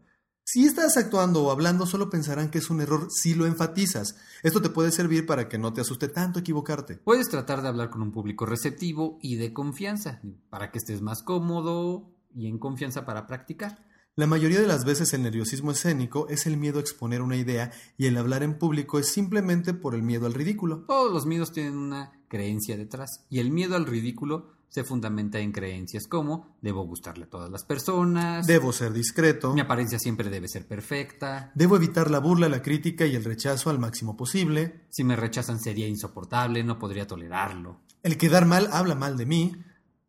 Si 0.49 0.65
estás 0.65 0.95
actuando 0.95 1.43
o 1.43 1.51
hablando, 1.51 1.85
solo 1.85 2.09
pensarán 2.09 2.49
que 2.49 2.59
es 2.59 2.69
un 2.69 2.79
error 2.79 3.09
si 3.11 3.33
lo 3.33 3.45
enfatizas. 3.45 4.15
Esto 4.43 4.61
te 4.61 4.69
puede 4.69 4.91
servir 4.91 5.25
para 5.25 5.49
que 5.49 5.57
no 5.57 5.73
te 5.73 5.81
asuste 5.81 6.07
tanto 6.07 6.39
equivocarte. 6.39 6.95
Puedes 6.95 7.27
tratar 7.27 7.61
de 7.61 7.67
hablar 7.67 7.89
con 7.89 8.01
un 8.01 8.13
público 8.13 8.45
receptivo 8.45 9.19
y 9.21 9.35
de 9.35 9.51
confianza, 9.51 10.21
para 10.49 10.71
que 10.71 10.77
estés 10.77 11.01
más 11.01 11.21
cómodo 11.21 12.15
y 12.33 12.47
en 12.47 12.59
confianza 12.59 13.05
para 13.05 13.27
practicar. 13.27 13.86
La 14.17 14.25
mayoría 14.25 14.59
de 14.59 14.65
las 14.65 14.83
veces 14.83 15.13
el 15.13 15.21
nerviosismo 15.21 15.69
escénico 15.69 16.27
es 16.27 16.47
el 16.47 16.57
miedo 16.57 16.79
a 16.79 16.81
exponer 16.81 17.21
una 17.21 17.35
idea 17.35 17.71
y 17.99 18.07
el 18.07 18.17
hablar 18.17 18.41
en 18.41 18.57
público 18.57 18.97
es 18.97 19.09
simplemente 19.09 19.75
por 19.75 19.93
el 19.93 20.01
miedo 20.01 20.25
al 20.25 20.33
ridículo. 20.33 20.85
Todos 20.87 21.13
los 21.13 21.27
miedos 21.27 21.51
tienen 21.51 21.77
una 21.77 22.11
creencia 22.27 22.75
detrás 22.77 23.27
y 23.29 23.37
el 23.37 23.51
miedo 23.51 23.75
al 23.75 23.85
ridículo 23.85 24.55
se 24.69 24.83
fundamenta 24.83 25.37
en 25.37 25.51
creencias 25.51 26.07
como 26.07 26.57
debo 26.63 26.83
gustarle 26.83 27.25
a 27.25 27.29
todas 27.29 27.51
las 27.51 27.63
personas, 27.63 28.47
Debo 28.47 28.73
ser 28.73 28.91
discreto. 28.91 29.53
mi 29.53 29.61
apariencia 29.61 29.99
siempre 29.99 30.31
debe 30.31 30.47
ser 30.47 30.67
perfecta, 30.67 31.51
Debo 31.53 31.75
evitar 31.75 32.09
la 32.09 32.17
burla, 32.17 32.49
la 32.49 32.63
crítica 32.63 33.05
y 33.05 33.15
el 33.15 33.23
rechazo 33.23 33.69
al 33.69 33.77
máximo 33.77 34.17
posible. 34.17 34.87
si 34.89 35.03
me 35.03 35.15
rechazan 35.15 35.59
sería 35.59 35.87
insoportable, 35.87 36.63
no 36.63 36.79
podría 36.79 37.05
tolerarlo. 37.05 37.81
El 38.01 38.17
quedar 38.17 38.47
mal 38.47 38.67
habla 38.71 38.95
mal 38.95 39.15
de 39.15 39.27
mí. 39.27 39.55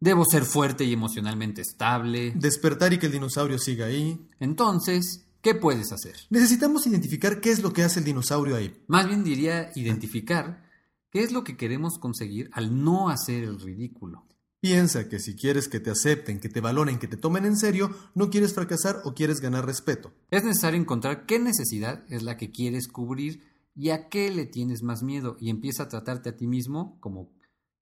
Debo 0.01 0.25
ser 0.25 0.45
fuerte 0.45 0.85
y 0.85 0.93
emocionalmente 0.93 1.61
estable. 1.61 2.33
Despertar 2.37 2.93
y 2.93 2.99
que 2.99 3.07
el 3.07 3.13
dinosaurio 3.13 3.59
siga 3.59 3.87
ahí. 3.87 4.29
Entonces, 4.39 5.27
¿qué 5.43 5.57
puedes 5.57 5.91
hacer? 5.91 6.15
Necesitamos 6.31 6.87
identificar 6.87 7.41
qué 7.41 7.51
es 7.51 7.63
lo 7.63 7.73
que 7.73 7.83
hace 7.83 7.99
el 7.99 8.05
dinosaurio 8.05 8.55
ahí. 8.55 8.81
Más 8.87 9.09
bien 9.09 9.25
diría 9.25 9.71
identificar 9.75 10.65
qué 11.11 11.25
es 11.25 11.33
lo 11.33 11.43
que 11.43 11.57
queremos 11.57 11.99
conseguir 11.99 12.49
al 12.53 12.85
no 12.85 13.09
hacer 13.09 13.43
el 13.43 13.61
ridículo. 13.61 14.25
Piensa 14.61 15.09
que 15.09 15.21
si 15.21 15.37
quieres 15.37 15.69
que 15.69 15.81
te 15.81 15.91
acepten, 15.91 16.41
que 16.41 16.49
te 16.49 16.61
valoren, 16.61 16.99
que 16.99 17.07
te 17.07 17.17
tomen 17.17 17.45
en 17.45 17.57
serio, 17.57 17.91
no 18.15 18.29
quieres 18.29 18.55
fracasar 18.55 19.03
o 19.05 19.15
quieres 19.15 19.41
ganar 19.41 19.65
respeto. 19.65 20.13
Es 20.31 20.45
necesario 20.45 20.81
encontrar 20.81 21.27
qué 21.27 21.39
necesidad 21.39 22.05
es 22.09 22.23
la 22.23 22.37
que 22.37 22.51
quieres 22.51 22.89
cubrir 22.89 23.43
y 23.77 23.91
a 23.91 24.09
qué 24.09 24.31
le 24.31 24.47
tienes 24.47 24.83
más 24.83 25.05
miedo 25.05 25.37
y 25.39 25.51
empieza 25.51 25.85
a 25.85 25.89
tratarte 25.89 26.31
a 26.31 26.37
ti 26.37 26.49
mismo 26.49 26.99
como 27.01 27.31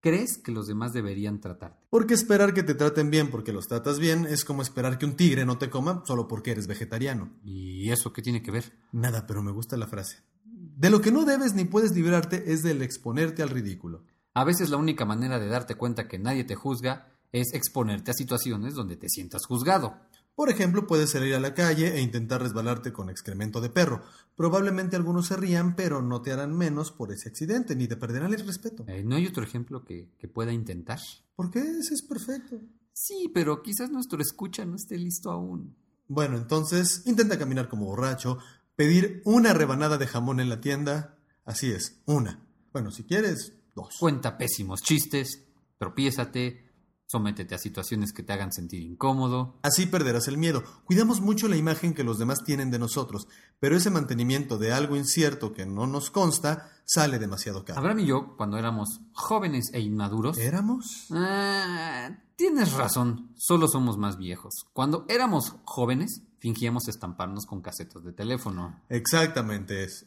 crees 0.01 0.37
que 0.37 0.51
los 0.51 0.67
demás 0.67 0.93
deberían 0.93 1.39
tratarte. 1.39 1.85
Porque 1.89 2.13
esperar 2.13 2.53
que 2.53 2.63
te 2.63 2.75
traten 2.75 3.09
bien 3.09 3.29
porque 3.29 3.53
los 3.53 3.67
tratas 3.67 3.99
bien 3.99 4.25
es 4.25 4.45
como 4.45 4.61
esperar 4.61 4.97
que 4.97 5.05
un 5.05 5.15
tigre 5.15 5.45
no 5.45 5.57
te 5.57 5.69
coma 5.69 6.03
solo 6.05 6.27
porque 6.27 6.51
eres 6.51 6.67
vegetariano. 6.67 7.33
¿Y 7.43 7.89
eso 7.91 8.13
qué 8.13 8.21
tiene 8.21 8.41
que 8.41 8.51
ver? 8.51 8.73
Nada, 8.91 9.25
pero 9.27 9.41
me 9.41 9.51
gusta 9.51 9.77
la 9.77 9.87
frase. 9.87 10.17
De 10.43 10.89
lo 10.89 11.01
que 11.01 11.11
no 11.11 11.25
debes 11.25 11.53
ni 11.53 11.65
puedes 11.65 11.91
librarte 11.93 12.51
es 12.51 12.63
del 12.63 12.81
exponerte 12.81 13.41
al 13.41 13.49
ridículo. 13.49 14.05
A 14.33 14.43
veces 14.43 14.69
la 14.69 14.77
única 14.77 15.05
manera 15.05 15.39
de 15.39 15.47
darte 15.47 15.75
cuenta 15.75 16.07
que 16.07 16.19
nadie 16.19 16.43
te 16.43 16.55
juzga 16.55 17.13
es 17.31 17.53
exponerte 17.53 18.11
a 18.11 18.13
situaciones 18.13 18.75
donde 18.75 18.95
te 18.95 19.09
sientas 19.09 19.45
juzgado. 19.45 19.95
Por 20.37 20.51
ejemplo, 20.51 20.85
puedes 20.85 21.09
salir 21.09 21.33
a 21.33 21.39
la 21.39 21.55
calle 21.55 21.97
e 21.97 21.99
intentar 21.99 22.39
resbalarte 22.39 22.93
con 22.93 23.09
excremento 23.09 23.59
de 23.59 23.71
perro. 23.71 24.03
Probablemente 24.35 24.95
algunos 24.95 25.25
se 25.25 25.35
rían, 25.35 25.75
pero 25.75 26.03
no 26.03 26.21
te 26.21 26.31
harán 26.31 26.55
menos 26.55 26.91
por 26.91 27.11
ese 27.11 27.27
accidente, 27.27 27.75
ni 27.75 27.87
te 27.87 27.95
perderán 27.95 28.35
el 28.35 28.45
respeto. 28.45 28.85
Eh, 28.87 29.03
¿No 29.03 29.15
hay 29.15 29.25
otro 29.25 29.43
ejemplo 29.43 29.83
que, 29.83 30.11
que 30.19 30.27
pueda 30.27 30.53
intentar? 30.53 30.99
¿Por 31.35 31.49
qué? 31.49 31.61
Ese 31.61 31.95
es 31.95 32.03
perfecto. 32.03 32.61
Sí, 32.93 33.31
pero 33.33 33.63
quizás 33.63 33.89
nuestro 33.89 34.21
escucha 34.21 34.63
no 34.63 34.75
esté 34.75 34.99
listo 34.99 35.31
aún. 35.31 35.75
Bueno, 36.07 36.37
entonces 36.37 37.01
intenta 37.07 37.39
caminar 37.39 37.67
como 37.67 37.87
borracho, 37.87 38.37
pedir 38.75 39.23
una 39.25 39.53
rebanada 39.53 39.97
de 39.97 40.05
jamón 40.05 40.39
en 40.39 40.49
la 40.49 40.61
tienda. 40.61 41.17
Así 41.45 41.71
es, 41.71 42.03
una. 42.05 42.45
Bueno, 42.71 42.91
si 42.91 43.05
quieres, 43.05 43.53
dos. 43.75 43.95
Cuenta 43.99 44.37
pésimos 44.37 44.83
chistes, 44.83 45.47
tropiézate, 45.79 46.66
sométete 47.07 47.55
a 47.55 47.57
situaciones 47.57 48.13
que 48.13 48.21
te 48.21 48.33
hagan 48.33 48.51
sentir 48.51 48.81
incómodo. 48.83 49.57
Así 49.63 49.85
perderás 49.87 50.27
el 50.27 50.37
miedo. 50.37 50.63
Cuidamos 50.85 51.21
mucho 51.21 51.47
la 51.47 51.55
imagen 51.55 51.93
que 51.93 52.03
los 52.03 52.19
demás 52.19 52.43
tienen 52.43 52.69
de 52.69 52.79
nosotros, 52.79 53.27
pero 53.59 53.75
ese 53.75 53.89
mantenimiento 53.89 54.57
de 54.57 54.73
algo 54.73 54.95
incierto 54.95 55.53
que 55.53 55.65
no 55.65 55.87
nos 55.87 56.11
consta 56.11 56.69
sale 56.85 57.17
demasiado 57.17 57.65
caro. 57.65 57.79
Abraham 57.79 57.99
y 57.99 58.05
yo, 58.05 58.35
cuando 58.37 58.57
éramos 58.57 59.01
jóvenes 59.13 59.71
e 59.73 59.79
inmaduros... 59.79 60.37
¿Éramos? 60.37 61.07
Ah, 61.11 62.09
tienes 62.35 62.73
razón, 62.73 63.31
solo 63.35 63.67
somos 63.67 63.97
más 63.97 64.17
viejos. 64.17 64.65
Cuando 64.73 65.05
éramos 65.09 65.55
jóvenes, 65.63 66.21
fingíamos 66.39 66.87
estamparnos 66.87 67.45
con 67.45 67.61
casetas 67.61 68.03
de 68.03 68.13
teléfono. 68.13 68.81
Exactamente 68.89 69.83
es. 69.83 70.05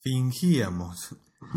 Fingíamos. 0.00 1.16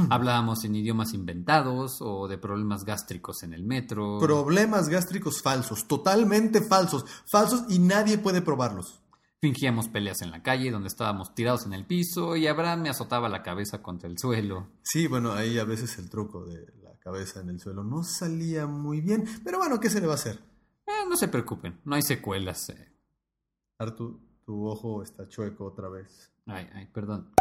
Hablábamos 0.10 0.64
en 0.66 0.76
idiomas 0.76 1.14
inventados 1.14 1.98
o 2.02 2.28
de 2.28 2.38
problemas 2.38 2.84
gástricos 2.86 3.44
en 3.44 3.54
el 3.54 3.64
metro. 3.64 4.20
Problemas 4.20 4.90
gástricos 4.90 5.42
falsos, 5.42 5.88
totalmente 5.88 6.62
falsos, 6.62 7.06
falsos 7.26 7.64
y 7.70 7.80
nadie 7.80 8.18
puede 8.18 8.42
probarlos. 8.42 9.02
Fingíamos 9.40 9.88
peleas 9.88 10.22
en 10.24 10.32
la 10.32 10.42
calle 10.42 10.72
donde 10.72 10.88
estábamos 10.88 11.36
tirados 11.36 11.66
en 11.68 11.74
el 11.74 11.86
piso 11.86 12.36
y 12.36 12.48
Abraham 12.48 12.82
me 12.82 12.90
azotaba 12.90 13.30
la 13.30 13.44
cabeza 13.44 13.82
contra 13.84 14.10
el 14.10 14.18
suelo. 14.18 14.68
Sí, 14.82 15.06
bueno, 15.08 15.32
ahí 15.34 15.60
a 15.60 15.64
veces 15.64 15.98
el 16.00 16.10
truco 16.10 16.44
de 16.46 16.66
la 16.82 16.98
cabeza 16.98 17.42
en 17.42 17.50
el 17.50 17.60
suelo 17.60 17.84
no 17.84 18.04
salía 18.04 18.66
muy 18.66 19.00
bien, 19.02 19.26
pero 19.44 19.60
bueno, 19.60 19.80
¿qué 19.80 19.90
se 19.92 20.02
le 20.02 20.08
va 20.08 20.14
a 20.14 20.16
hacer? 20.16 20.40
Eh, 20.88 21.06
no 21.08 21.16
se 21.16 21.28
preocupen, 21.28 21.80
no 21.86 21.96
hay 21.96 22.02
secuelas. 22.02 22.70
eh. 22.70 22.92
Artu, 23.78 24.20
tu 24.44 24.66
ojo 24.68 25.04
está 25.04 25.28
chueco 25.30 25.66
otra 25.66 25.88
vez. 25.88 26.32
Ay, 26.48 26.68
ay, 26.74 26.88
perdón. 26.88 27.32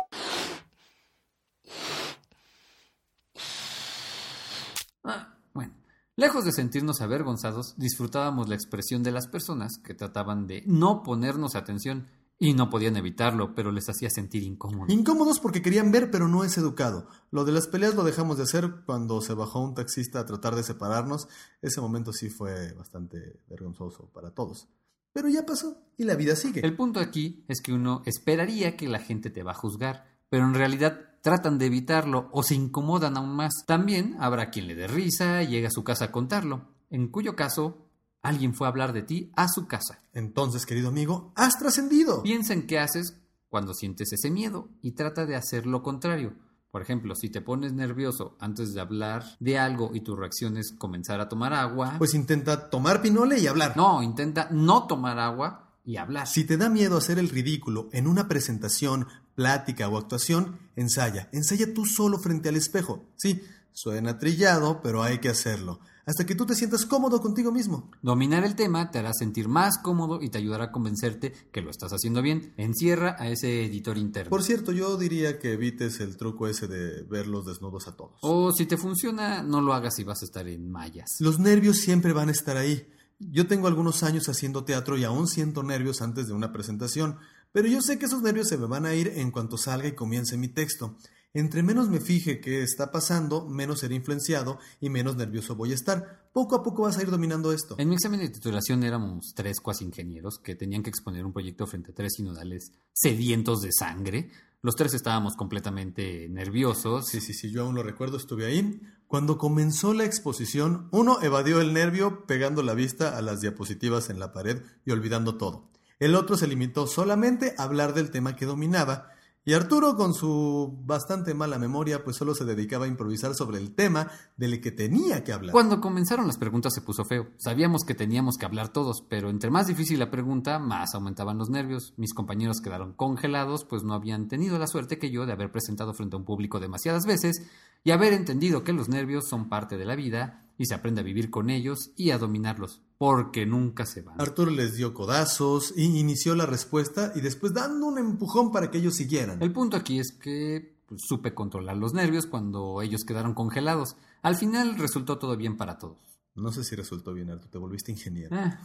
Ah, 5.04 5.34
bueno, 5.54 5.72
lejos 6.16 6.44
de 6.44 6.52
sentirnos 6.52 7.00
avergonzados, 7.00 7.74
disfrutábamos 7.76 8.48
la 8.48 8.54
expresión 8.54 9.02
de 9.02 9.12
las 9.12 9.28
personas 9.28 9.78
que 9.78 9.94
trataban 9.94 10.46
de 10.46 10.62
no 10.66 11.02
ponernos 11.02 11.54
atención 11.54 12.08
y 12.38 12.52
no 12.52 12.68
podían 12.68 12.96
evitarlo, 12.96 13.54
pero 13.54 13.72
les 13.72 13.88
hacía 13.88 14.10
sentir 14.10 14.42
incómodos. 14.42 14.92
Incómodos 14.92 15.40
porque 15.40 15.62
querían 15.62 15.90
ver, 15.90 16.10
pero 16.10 16.28
no 16.28 16.44
es 16.44 16.58
educado. 16.58 17.08
Lo 17.30 17.44
de 17.44 17.52
las 17.52 17.66
peleas 17.66 17.94
lo 17.94 18.04
dejamos 18.04 18.36
de 18.36 18.42
hacer 18.42 18.82
cuando 18.84 19.20
se 19.20 19.34
bajó 19.34 19.60
un 19.60 19.74
taxista 19.74 20.20
a 20.20 20.26
tratar 20.26 20.54
de 20.54 20.62
separarnos. 20.62 21.28
Ese 21.62 21.80
momento 21.80 22.12
sí 22.12 22.28
fue 22.28 22.72
bastante 22.74 23.40
vergonzoso 23.48 24.10
para 24.12 24.32
todos. 24.32 24.68
Pero 25.12 25.28
ya 25.30 25.46
pasó 25.46 25.82
y 25.96 26.04
la 26.04 26.14
vida 26.14 26.36
sigue. 26.36 26.60
El 26.62 26.76
punto 26.76 27.00
aquí 27.00 27.44
es 27.48 27.62
que 27.62 27.72
uno 27.72 28.02
esperaría 28.04 28.76
que 28.76 28.88
la 28.88 28.98
gente 28.98 29.30
te 29.30 29.42
va 29.42 29.52
a 29.52 29.54
juzgar, 29.54 30.04
pero 30.28 30.44
en 30.44 30.54
realidad 30.54 31.15
tratan 31.26 31.58
de 31.58 31.66
evitarlo 31.66 32.28
o 32.30 32.44
se 32.44 32.54
incomodan 32.54 33.16
aún 33.16 33.34
más. 33.34 33.52
También 33.66 34.14
habrá 34.20 34.48
quien 34.50 34.68
le 34.68 34.76
dé 34.76 34.86
risa 34.86 35.42
y 35.42 35.48
llegue 35.48 35.66
a 35.66 35.70
su 35.72 35.82
casa 35.82 36.04
a 36.04 36.12
contarlo, 36.12 36.68
en 36.88 37.08
cuyo 37.08 37.34
caso 37.34 37.88
alguien 38.22 38.54
fue 38.54 38.68
a 38.68 38.70
hablar 38.70 38.92
de 38.92 39.02
ti 39.02 39.32
a 39.34 39.48
su 39.48 39.66
casa. 39.66 40.02
Entonces, 40.12 40.64
querido 40.66 40.88
amigo, 40.90 41.32
has 41.34 41.58
trascendido. 41.58 42.22
Piensa 42.22 42.52
en 42.52 42.68
qué 42.68 42.78
haces 42.78 43.18
cuando 43.48 43.74
sientes 43.74 44.12
ese 44.12 44.30
miedo 44.30 44.68
y 44.82 44.92
trata 44.92 45.26
de 45.26 45.34
hacer 45.34 45.66
lo 45.66 45.82
contrario. 45.82 46.34
Por 46.70 46.80
ejemplo, 46.80 47.16
si 47.16 47.28
te 47.28 47.40
pones 47.40 47.72
nervioso 47.72 48.36
antes 48.38 48.72
de 48.72 48.80
hablar 48.80 49.24
de 49.40 49.58
algo 49.58 49.90
y 49.94 50.02
tu 50.02 50.14
reacción 50.14 50.56
es 50.56 50.76
comenzar 50.78 51.20
a 51.20 51.28
tomar 51.28 51.52
agua, 51.54 51.96
Pues 51.98 52.14
intenta 52.14 52.70
tomar 52.70 53.02
pinole 53.02 53.40
y 53.40 53.48
hablar. 53.48 53.76
no, 53.76 54.00
intenta 54.00 54.46
no 54.52 54.86
tomar 54.86 55.18
agua 55.18 55.72
y 55.84 55.96
hablar. 55.96 56.28
Si 56.28 56.44
te 56.44 56.56
da 56.56 56.68
miedo 56.68 56.96
hacer 56.98 57.18
el 57.18 57.30
ridículo 57.30 57.88
en 57.92 58.06
una 58.06 58.28
presentación, 58.28 59.08
plática 59.36 59.88
o 59.88 59.96
actuación, 59.96 60.58
ensaya. 60.74 61.28
Ensaya 61.32 61.72
tú 61.72 61.86
solo 61.86 62.18
frente 62.18 62.48
al 62.48 62.56
espejo. 62.56 63.04
Sí, 63.14 63.42
suena 63.72 64.18
trillado, 64.18 64.80
pero 64.82 65.04
hay 65.04 65.18
que 65.18 65.28
hacerlo. 65.28 65.78
Hasta 66.06 66.24
que 66.24 66.36
tú 66.36 66.46
te 66.46 66.54
sientas 66.54 66.86
cómodo 66.86 67.20
contigo 67.20 67.50
mismo. 67.50 67.90
Dominar 68.00 68.44
el 68.44 68.54
tema 68.54 68.92
te 68.92 69.00
hará 69.00 69.12
sentir 69.12 69.48
más 69.48 69.78
cómodo 69.78 70.22
y 70.22 70.30
te 70.30 70.38
ayudará 70.38 70.66
a 70.66 70.72
convencerte 70.72 71.32
que 71.50 71.62
lo 71.62 71.70
estás 71.70 71.92
haciendo 71.92 72.22
bien. 72.22 72.54
Encierra 72.56 73.16
a 73.18 73.28
ese 73.28 73.64
editor 73.64 73.98
interno. 73.98 74.30
Por 74.30 74.44
cierto, 74.44 74.70
yo 74.70 74.96
diría 74.96 75.40
que 75.40 75.54
evites 75.54 75.98
el 75.98 76.16
truco 76.16 76.46
ese 76.46 76.68
de 76.68 77.02
verlos 77.02 77.44
desnudos 77.44 77.88
a 77.88 77.96
todos. 77.96 78.20
O 78.22 78.52
si 78.52 78.66
te 78.66 78.76
funciona, 78.76 79.42
no 79.42 79.60
lo 79.60 79.74
hagas 79.74 79.96
si 79.96 80.04
vas 80.04 80.22
a 80.22 80.26
estar 80.26 80.46
en 80.46 80.70
mallas. 80.70 81.16
Los 81.18 81.40
nervios 81.40 81.78
siempre 81.78 82.12
van 82.12 82.28
a 82.28 82.32
estar 82.32 82.56
ahí. 82.56 82.86
Yo 83.18 83.48
tengo 83.48 83.66
algunos 83.66 84.04
años 84.04 84.28
haciendo 84.28 84.64
teatro 84.64 84.96
y 84.96 85.04
aún 85.04 85.26
siento 85.26 85.64
nervios 85.64 86.02
antes 86.02 86.28
de 86.28 86.34
una 86.34 86.52
presentación, 86.52 87.18
pero 87.52 87.68
yo 87.68 87.80
sé 87.80 87.98
que 87.98 88.06
esos 88.06 88.22
nervios 88.22 88.48
se 88.48 88.58
me 88.58 88.66
van 88.66 88.86
a 88.86 88.94
ir 88.94 89.08
en 89.16 89.30
cuanto 89.30 89.56
salga 89.56 89.88
y 89.88 89.94
comience 89.94 90.36
mi 90.36 90.48
texto. 90.48 90.96
Entre 91.36 91.62
menos 91.62 91.90
me 91.90 92.00
fije 92.00 92.40
qué 92.40 92.62
está 92.62 92.90
pasando, 92.90 93.46
menos 93.46 93.80
seré 93.80 93.94
influenciado 93.94 94.58
y 94.80 94.88
menos 94.88 95.16
nervioso 95.16 95.54
voy 95.54 95.72
a 95.72 95.74
estar. 95.74 96.30
Poco 96.32 96.56
a 96.56 96.62
poco 96.62 96.84
vas 96.84 96.96
a 96.96 97.02
ir 97.02 97.10
dominando 97.10 97.52
esto. 97.52 97.74
En 97.78 97.90
mi 97.90 97.94
examen 97.94 98.20
de 98.20 98.30
titulación 98.30 98.82
éramos 98.82 99.34
tres 99.34 99.60
cuasi 99.60 99.84
ingenieros 99.84 100.38
que 100.38 100.54
tenían 100.54 100.82
que 100.82 100.88
exponer 100.88 101.26
un 101.26 101.34
proyecto 101.34 101.66
frente 101.66 101.90
a 101.90 101.94
tres 101.94 102.14
sinodales 102.14 102.72
sedientos 102.94 103.60
de 103.60 103.70
sangre. 103.72 104.30
Los 104.62 104.76
tres 104.76 104.94
estábamos 104.94 105.36
completamente 105.36 106.26
nerviosos. 106.30 107.06
Sí, 107.06 107.20
sí, 107.20 107.34
sí, 107.34 107.50
yo 107.50 107.64
aún 107.64 107.74
lo 107.74 107.82
recuerdo, 107.82 108.16
estuve 108.16 108.46
ahí. 108.46 108.80
Cuando 109.06 109.36
comenzó 109.36 109.92
la 109.92 110.06
exposición, 110.06 110.88
uno 110.90 111.20
evadió 111.20 111.60
el 111.60 111.74
nervio 111.74 112.24
pegando 112.26 112.62
la 112.62 112.72
vista 112.72 113.16
a 113.16 113.20
las 113.20 113.42
diapositivas 113.42 114.08
en 114.08 114.18
la 114.18 114.32
pared 114.32 114.62
y 114.86 114.90
olvidando 114.90 115.36
todo. 115.36 115.70
El 115.98 116.14
otro 116.14 116.36
se 116.36 116.46
limitó 116.46 116.86
solamente 116.86 117.54
a 117.56 117.62
hablar 117.62 117.94
del 117.94 118.10
tema 118.10 118.36
que 118.36 118.44
dominaba. 118.44 119.10
Y 119.48 119.54
Arturo, 119.54 119.96
con 119.96 120.12
su 120.12 120.76
bastante 120.84 121.32
mala 121.32 121.56
memoria, 121.56 122.02
pues 122.02 122.16
solo 122.16 122.34
se 122.34 122.44
dedicaba 122.44 122.84
a 122.84 122.88
improvisar 122.88 123.34
sobre 123.34 123.58
el 123.58 123.76
tema 123.76 124.10
del 124.36 124.60
que 124.60 124.72
tenía 124.72 125.22
que 125.22 125.32
hablar. 125.32 125.52
Cuando 125.52 125.80
comenzaron 125.80 126.26
las 126.26 126.36
preguntas 126.36 126.74
se 126.74 126.80
puso 126.80 127.04
feo. 127.04 127.28
Sabíamos 127.36 127.84
que 127.84 127.94
teníamos 127.94 128.36
que 128.38 128.44
hablar 128.44 128.72
todos, 128.72 129.04
pero 129.08 129.30
entre 129.30 129.50
más 129.50 129.68
difícil 129.68 130.00
la 130.00 130.10
pregunta, 130.10 130.58
más 130.58 130.94
aumentaban 130.94 131.38
los 131.38 131.48
nervios. 131.48 131.94
Mis 131.96 132.12
compañeros 132.12 132.60
quedaron 132.60 132.92
congelados, 132.92 133.64
pues 133.64 133.84
no 133.84 133.94
habían 133.94 134.26
tenido 134.26 134.58
la 134.58 134.66
suerte 134.66 134.98
que 134.98 135.12
yo 135.12 135.26
de 135.26 135.32
haber 135.32 135.52
presentado 135.52 135.94
frente 135.94 136.16
a 136.16 136.18
un 136.18 136.24
público 136.24 136.58
demasiadas 136.58 137.06
veces 137.06 137.48
y 137.84 137.92
haber 137.92 138.14
entendido 138.14 138.64
que 138.64 138.72
los 138.72 138.88
nervios 138.88 139.28
son 139.28 139.48
parte 139.48 139.76
de 139.76 139.84
la 139.84 139.94
vida 139.94 140.42
y 140.58 140.66
se 140.66 140.74
aprende 140.74 141.02
a 141.02 141.04
vivir 141.04 141.30
con 141.30 141.50
ellos 141.50 141.92
y 141.96 142.10
a 142.10 142.18
dominarlos, 142.18 142.82
porque 142.98 143.46
nunca 143.46 143.84
se 143.86 144.02
van. 144.02 144.20
Arturo 144.20 144.50
les 144.50 144.74
dio 144.74 144.94
codazos 144.94 145.74
y 145.76 145.84
inició 145.84 146.34
la 146.34 146.46
respuesta 146.46 147.12
y 147.14 147.20
después 147.20 147.52
dando 147.52 147.86
un 147.86 147.98
empujón 147.98 148.52
para 148.52 148.70
que 148.70 148.78
ellos 148.78 148.94
siguieran. 148.94 149.42
El 149.42 149.52
punto 149.52 149.76
aquí 149.76 149.98
es 149.98 150.12
que 150.12 150.76
pues, 150.86 151.02
supe 151.06 151.34
controlar 151.34 151.76
los 151.76 151.92
nervios 151.92 152.26
cuando 152.26 152.80
ellos 152.82 153.04
quedaron 153.04 153.34
congelados. 153.34 153.96
Al 154.22 154.36
final 154.36 154.78
resultó 154.78 155.18
todo 155.18 155.36
bien 155.36 155.56
para 155.56 155.78
todos. 155.78 156.05
No 156.36 156.52
sé 156.52 156.64
si 156.64 156.76
resultó 156.76 157.14
bien, 157.14 157.30
Arturo, 157.30 157.50
te 157.50 157.58
volviste 157.58 157.90
ingeniero. 157.90 158.36
Ah, 158.36 158.60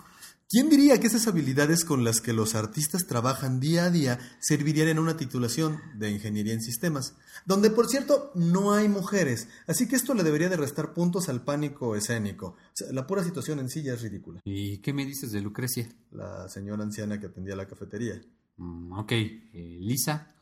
¿Quién 0.50 0.70
diría 0.70 1.00
que 1.00 1.08
esas 1.08 1.28
habilidades 1.28 1.86
con 1.86 2.04
las 2.04 2.20
que 2.20 2.34
los 2.34 2.56
artistas 2.56 3.08
trabajan 3.08 3.62
día 3.62 3.86
a 3.86 3.90
día 3.90 4.20
servirían 4.42 4.90
en 4.90 5.00
una 5.00 5.16
titulación 5.16 5.80
de 5.96 6.12
ingeniería 6.12 6.54
en 6.54 6.62
sistemas? 6.62 7.16
Donde, 7.46 7.70
por 7.70 7.88
cierto, 7.88 8.34
no 8.36 8.74
hay 8.74 8.90
mujeres, 8.90 9.48
así 9.68 9.88
que 9.88 9.96
esto 9.96 10.14
le 10.14 10.24
debería 10.24 10.50
de 10.50 10.58
restar 10.58 10.94
puntos 10.94 11.30
al 11.30 11.46
pánico 11.46 11.96
escénico. 11.96 12.48
O 12.48 12.72
sea, 12.74 12.92
la 12.92 13.08
pura 13.08 13.24
situación 13.24 13.60
en 13.60 13.70
sí 13.70 13.82
ya 13.82 13.94
es 13.94 14.02
ridícula. 14.02 14.42
¿Y 14.44 14.80
qué 14.80 14.92
me 14.92 15.06
dices 15.06 15.32
de 15.32 15.40
Lucrecia? 15.40 15.88
La 16.12 16.50
señora 16.50 16.84
anciana 16.84 17.18
que 17.18 17.28
atendía 17.28 17.56
la 17.56 17.68
cafetería. 17.68 18.22
Mm, 18.58 18.92
ok, 18.92 19.12
eh, 19.14 19.78
Lisa. 19.80 20.36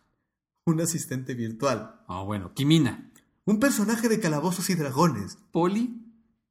Un 0.65 0.81
asistente 0.81 1.35
virtual. 1.35 2.01
Ah, 2.07 2.23
bueno, 2.23 2.55
Kimina. 2.55 3.11
Un 3.45 3.59
personaje 3.59 4.09
de 4.09 4.19
calabozos 4.19 4.69
y 4.71 4.75
dragones. 4.75 5.37
Poli. 5.51 5.98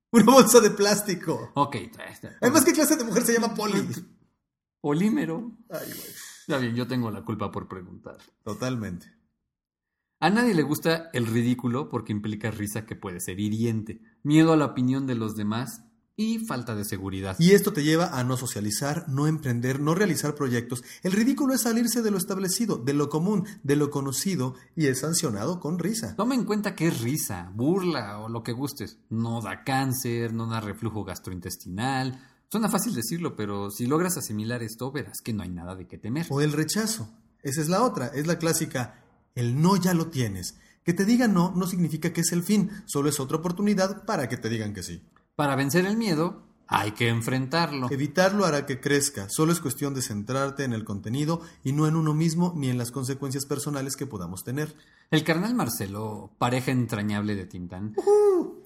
Una 0.12 0.24
bolsa 0.24 0.60
de 0.60 0.70
plástico. 0.70 1.52
Ok, 1.54 1.76
Además, 2.40 2.64
¿qué 2.64 2.72
clase 2.72 2.96
de 2.96 3.04
mujer 3.04 3.24
se 3.24 3.34
llama 3.34 3.54
Polly? 3.54 3.86
Polímero. 4.80 5.52
Ay, 5.68 5.86
güey. 5.86 6.12
Está 6.40 6.58
bien, 6.58 6.74
yo 6.74 6.86
tengo 6.86 7.10
la 7.10 7.24
culpa 7.24 7.50
por 7.50 7.68
preguntar. 7.68 8.16
Totalmente. 8.42 9.12
A 10.20 10.30
nadie 10.30 10.54
le 10.54 10.62
gusta 10.62 11.10
el 11.12 11.26
ridículo 11.26 11.88
porque 11.88 12.12
implica 12.12 12.50
risa 12.50 12.86
que 12.86 12.96
puede 12.96 13.20
ser 13.20 13.38
hiriente, 13.38 14.00
miedo 14.22 14.52
a 14.52 14.56
la 14.56 14.64
opinión 14.64 15.06
de 15.06 15.14
los 15.14 15.36
demás 15.36 15.84
y 16.18 16.40
falta 16.40 16.75
de 16.75 16.84
seguridad. 16.84 17.37
Y 17.38 17.52
esto 17.52 17.72
te 17.72 17.84
lleva 17.84 18.18
a 18.18 18.25
no 18.25 18.37
socializar, 18.37 19.08
no 19.08 19.28
emprender, 19.28 19.78
no 19.78 19.94
realizar 19.94 20.34
proyectos. 20.34 20.82
El 21.04 21.12
ridículo 21.12 21.54
es 21.54 21.62
salirse 21.62 22.02
de 22.02 22.10
lo 22.10 22.18
establecido, 22.18 22.76
de 22.76 22.92
lo 22.92 23.08
común, 23.08 23.46
de 23.62 23.76
lo 23.76 23.90
conocido 23.90 24.56
y 24.75 24.88
es 24.88 24.98
sancionado 24.98 25.60
con 25.60 25.78
risa. 25.78 26.16
Toma 26.16 26.34
en 26.34 26.44
cuenta 26.44 26.75
que 26.75 26.88
es 26.88 27.00
risa, 27.00 27.52
burla 27.54 28.18
o 28.18 28.28
lo 28.28 28.42
que 28.42 28.52
gustes. 28.52 28.98
No 29.10 29.40
da 29.40 29.62
cáncer, 29.62 30.34
no 30.34 30.48
da 30.48 30.60
reflujo 30.60 31.04
gastrointestinal, 31.04 32.20
Suena 32.50 32.70
fácil 32.70 32.94
decirlo, 32.94 33.37
pero 33.37 33.70
si 33.70 33.87
logras 33.87 34.16
asimilar 34.16 34.62
esto, 34.62 34.90
verás 34.90 35.20
que 35.22 35.34
no 35.34 35.42
hay 35.42 35.50
nada 35.50 35.76
de 35.76 35.87
qué 35.87 35.98
temer. 35.98 36.26
O 36.30 36.40
el 36.40 36.52
rechazo. 36.52 37.10
Esa 37.42 37.60
es 37.60 37.68
la 37.68 37.82
otra, 37.82 38.06
es 38.06 38.26
la 38.26 38.38
clásica, 38.38 39.04
el 39.34 39.60
no 39.60 39.76
ya 39.76 39.92
lo 39.92 40.06
tienes. 40.06 40.56
Que 40.82 40.94
te 40.94 41.04
digan 41.04 41.34
no 41.34 41.52
no 41.54 41.66
significa 41.66 42.14
que 42.14 42.22
es 42.22 42.32
el 42.32 42.42
fin, 42.42 42.70
solo 42.87 43.10
es 43.10 43.20
otra 43.20 43.37
oportunidad 43.37 44.06
para 44.06 44.30
que 44.30 44.38
te 44.38 44.48
digan 44.48 44.72
que 44.72 44.82
sí. 44.82 45.02
Para 45.38 45.54
vencer 45.54 45.87
el 45.87 45.97
miedo, 45.97 46.42
hay 46.66 46.90
que 46.90 47.09
enfrentarlo. 47.09 47.87
Evitarlo 47.92 48.45
hará 48.45 48.66
que 48.66 48.80
crezca, 48.80 49.28
solo 49.28 49.52
es 49.52 49.61
cuestión 49.61 49.95
de 49.95 50.02
centrarte 50.02 50.64
en 50.64 50.73
el 50.73 50.83
contenido 50.83 51.42
y 51.62 51.71
no 51.71 51.87
en 51.87 51.95
uno 51.95 52.12
mismo 52.12 52.54
ni 52.57 52.71
en 52.71 52.76
las 52.76 52.90
consecuencias 52.90 53.47
personales 53.47 53.95
que 53.95 54.04
podamos 54.04 54.42
tener. 54.42 54.75
El 55.12 55.23
carnal 55.23 55.54
Marcelo, 55.54 56.33
pareja 56.38 56.73
entrañable 56.73 57.37
de 57.37 57.47
Tintán, 57.47 57.95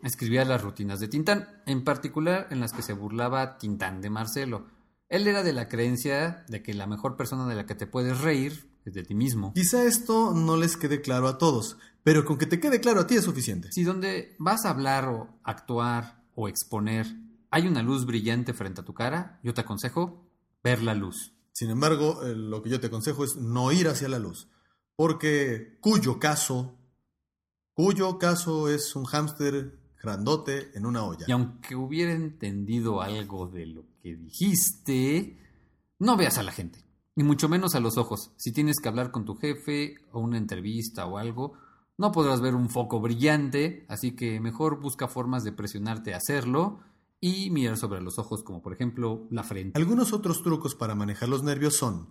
escribía 0.02 0.46
las 0.46 0.62
rutinas 0.62 0.98
de 0.98 1.08
Tintán, 1.08 1.46
en 1.66 1.84
particular 1.84 2.46
en 2.48 2.60
las 2.60 2.72
que 2.72 2.80
se 2.80 2.94
burlaba 2.94 3.58
Tintán 3.58 4.00
de 4.00 4.08
Marcelo. 4.08 4.64
Él 5.10 5.28
era 5.28 5.42
de 5.42 5.52
la 5.52 5.68
creencia 5.68 6.46
de 6.48 6.62
que 6.62 6.72
la 6.72 6.86
mejor 6.86 7.18
persona 7.18 7.46
de 7.46 7.54
la 7.54 7.66
que 7.66 7.74
te 7.74 7.86
puedes 7.86 8.22
reír 8.22 8.70
es 8.86 8.94
de 8.94 9.02
ti 9.02 9.14
mismo. 9.14 9.52
Quizá 9.52 9.84
esto 9.84 10.32
no 10.32 10.56
les 10.56 10.78
quede 10.78 11.02
claro 11.02 11.28
a 11.28 11.36
todos, 11.36 11.76
pero 12.02 12.24
con 12.24 12.38
que 12.38 12.46
te 12.46 12.60
quede 12.60 12.80
claro 12.80 13.00
a 13.00 13.06
ti 13.06 13.16
es 13.16 13.24
suficiente. 13.24 13.70
Si 13.72 13.84
donde 13.84 14.34
vas 14.38 14.64
a 14.64 14.70
hablar 14.70 15.10
o 15.10 15.38
actuar 15.44 16.21
o 16.34 16.48
exponer 16.48 17.06
hay 17.52 17.68
una 17.68 17.82
luz 17.82 18.06
brillante 18.06 18.54
frente 18.54 18.80
a 18.80 18.84
tu 18.84 18.94
cara, 18.94 19.38
yo 19.44 19.52
te 19.52 19.60
aconsejo 19.60 20.26
ver 20.64 20.82
la 20.82 20.94
luz. 20.94 21.34
Sin 21.52 21.68
embargo, 21.68 22.22
eh, 22.22 22.34
lo 22.34 22.62
que 22.62 22.70
yo 22.70 22.80
te 22.80 22.86
aconsejo 22.86 23.24
es 23.24 23.36
no 23.36 23.70
ir 23.72 23.88
hacia 23.88 24.08
la 24.08 24.18
luz, 24.18 24.48
porque 24.96 25.76
cuyo 25.82 26.18
caso, 26.18 26.78
cuyo 27.74 28.18
caso 28.18 28.70
es 28.70 28.96
un 28.96 29.04
hámster 29.04 29.78
grandote 30.02 30.70
en 30.74 30.86
una 30.86 31.04
olla. 31.04 31.26
Y 31.28 31.32
aunque 31.32 31.76
hubiera 31.76 32.12
entendido 32.12 33.02
algo 33.02 33.46
de 33.48 33.66
lo 33.66 33.84
que 34.02 34.16
dijiste, 34.16 35.38
no 35.98 36.16
veas 36.16 36.38
a 36.38 36.42
la 36.42 36.52
gente, 36.52 36.82
ni 37.16 37.22
mucho 37.22 37.50
menos 37.50 37.74
a 37.74 37.80
los 37.80 37.98
ojos. 37.98 38.32
Si 38.38 38.52
tienes 38.52 38.80
que 38.80 38.88
hablar 38.88 39.10
con 39.10 39.26
tu 39.26 39.34
jefe 39.34 39.96
o 40.10 40.20
una 40.20 40.38
entrevista 40.38 41.04
o 41.04 41.18
algo, 41.18 41.52
no 42.02 42.10
podrás 42.10 42.40
ver 42.40 42.56
un 42.56 42.68
foco 42.68 43.00
brillante, 43.00 43.86
así 43.88 44.16
que 44.16 44.40
mejor 44.40 44.80
busca 44.80 45.06
formas 45.06 45.44
de 45.44 45.52
presionarte 45.52 46.12
a 46.12 46.16
hacerlo 46.16 46.80
y 47.20 47.50
mirar 47.50 47.76
sobre 47.76 48.00
los 48.00 48.18
ojos, 48.18 48.42
como 48.42 48.60
por 48.60 48.72
ejemplo 48.72 49.28
la 49.30 49.44
frente. 49.44 49.78
Algunos 49.78 50.12
otros 50.12 50.42
trucos 50.42 50.74
para 50.74 50.96
manejar 50.96 51.28
los 51.28 51.44
nervios 51.44 51.76
son 51.76 52.08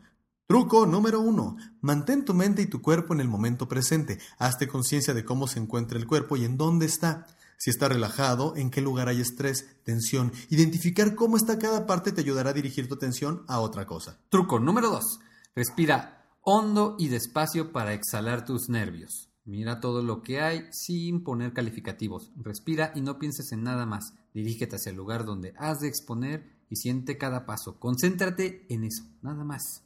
Truco 0.48 0.86
número 0.86 1.20
uno. 1.20 1.58
Mantén 1.82 2.24
tu 2.24 2.34
mente 2.34 2.62
y 2.62 2.68
tu 2.68 2.82
cuerpo 2.82 3.14
en 3.14 3.20
el 3.20 3.28
momento 3.28 3.68
presente. 3.68 4.18
Hazte 4.38 4.70
conciencia 4.70 5.14
de 5.14 5.26
cómo 5.26 5.46
se 5.46 5.60
encuentra 5.60 6.00
el 6.00 6.08
cuerpo 6.08 6.38
y 6.38 6.46
en 6.46 6.56
dónde 6.56 6.86
está. 6.86 7.28
Si 7.58 7.70
está 7.70 7.90
relajado, 7.90 8.56
en 8.56 8.72
qué 8.72 8.80
lugar 8.80 9.10
hay 9.10 9.20
estrés, 9.20 9.76
tensión. 9.84 10.32
Identificar 10.50 11.16
cómo 11.16 11.36
está 11.36 11.60
cada 11.60 11.86
parte 11.86 12.14
te 12.14 12.22
ayudará 12.22 12.52
a 12.52 12.54
dirigir 12.54 12.88
tu 12.88 12.96
atención 12.96 13.44
a 13.50 13.60
otra 13.60 13.86
cosa. 13.86 14.20
Truco 14.30 14.58
número 14.58 14.90
dos. 14.90 15.20
Respira 15.54 16.26
hondo 16.42 16.96
y 16.98 17.10
despacio 17.10 17.74
para 17.74 17.94
exhalar 17.94 18.46
tus 18.46 18.70
nervios. 18.70 19.31
Mira 19.44 19.80
todo 19.80 20.04
lo 20.04 20.22
que 20.22 20.40
hay 20.40 20.68
sin 20.72 21.24
poner 21.24 21.54
calificativos. 21.54 22.32
Respira 22.36 22.92
y 22.96 23.02
no 23.02 23.18
pienses 23.18 23.52
en 23.52 23.64
nada 23.64 23.86
más. 23.86 24.14
Dirígete 24.34 24.76
hacia 24.76 24.92
el 24.92 24.96
lugar 24.98 25.26
donde 25.26 25.54
has 25.58 25.80
de 25.80 25.88
exponer 25.88 26.66
y 26.70 26.76
siente 26.76 27.18
cada 27.18 27.46
paso. 27.46 27.80
Concéntrate 27.80 28.66
en 28.70 28.84
eso, 28.84 29.04
nada 29.22 29.44
más. 29.44 29.84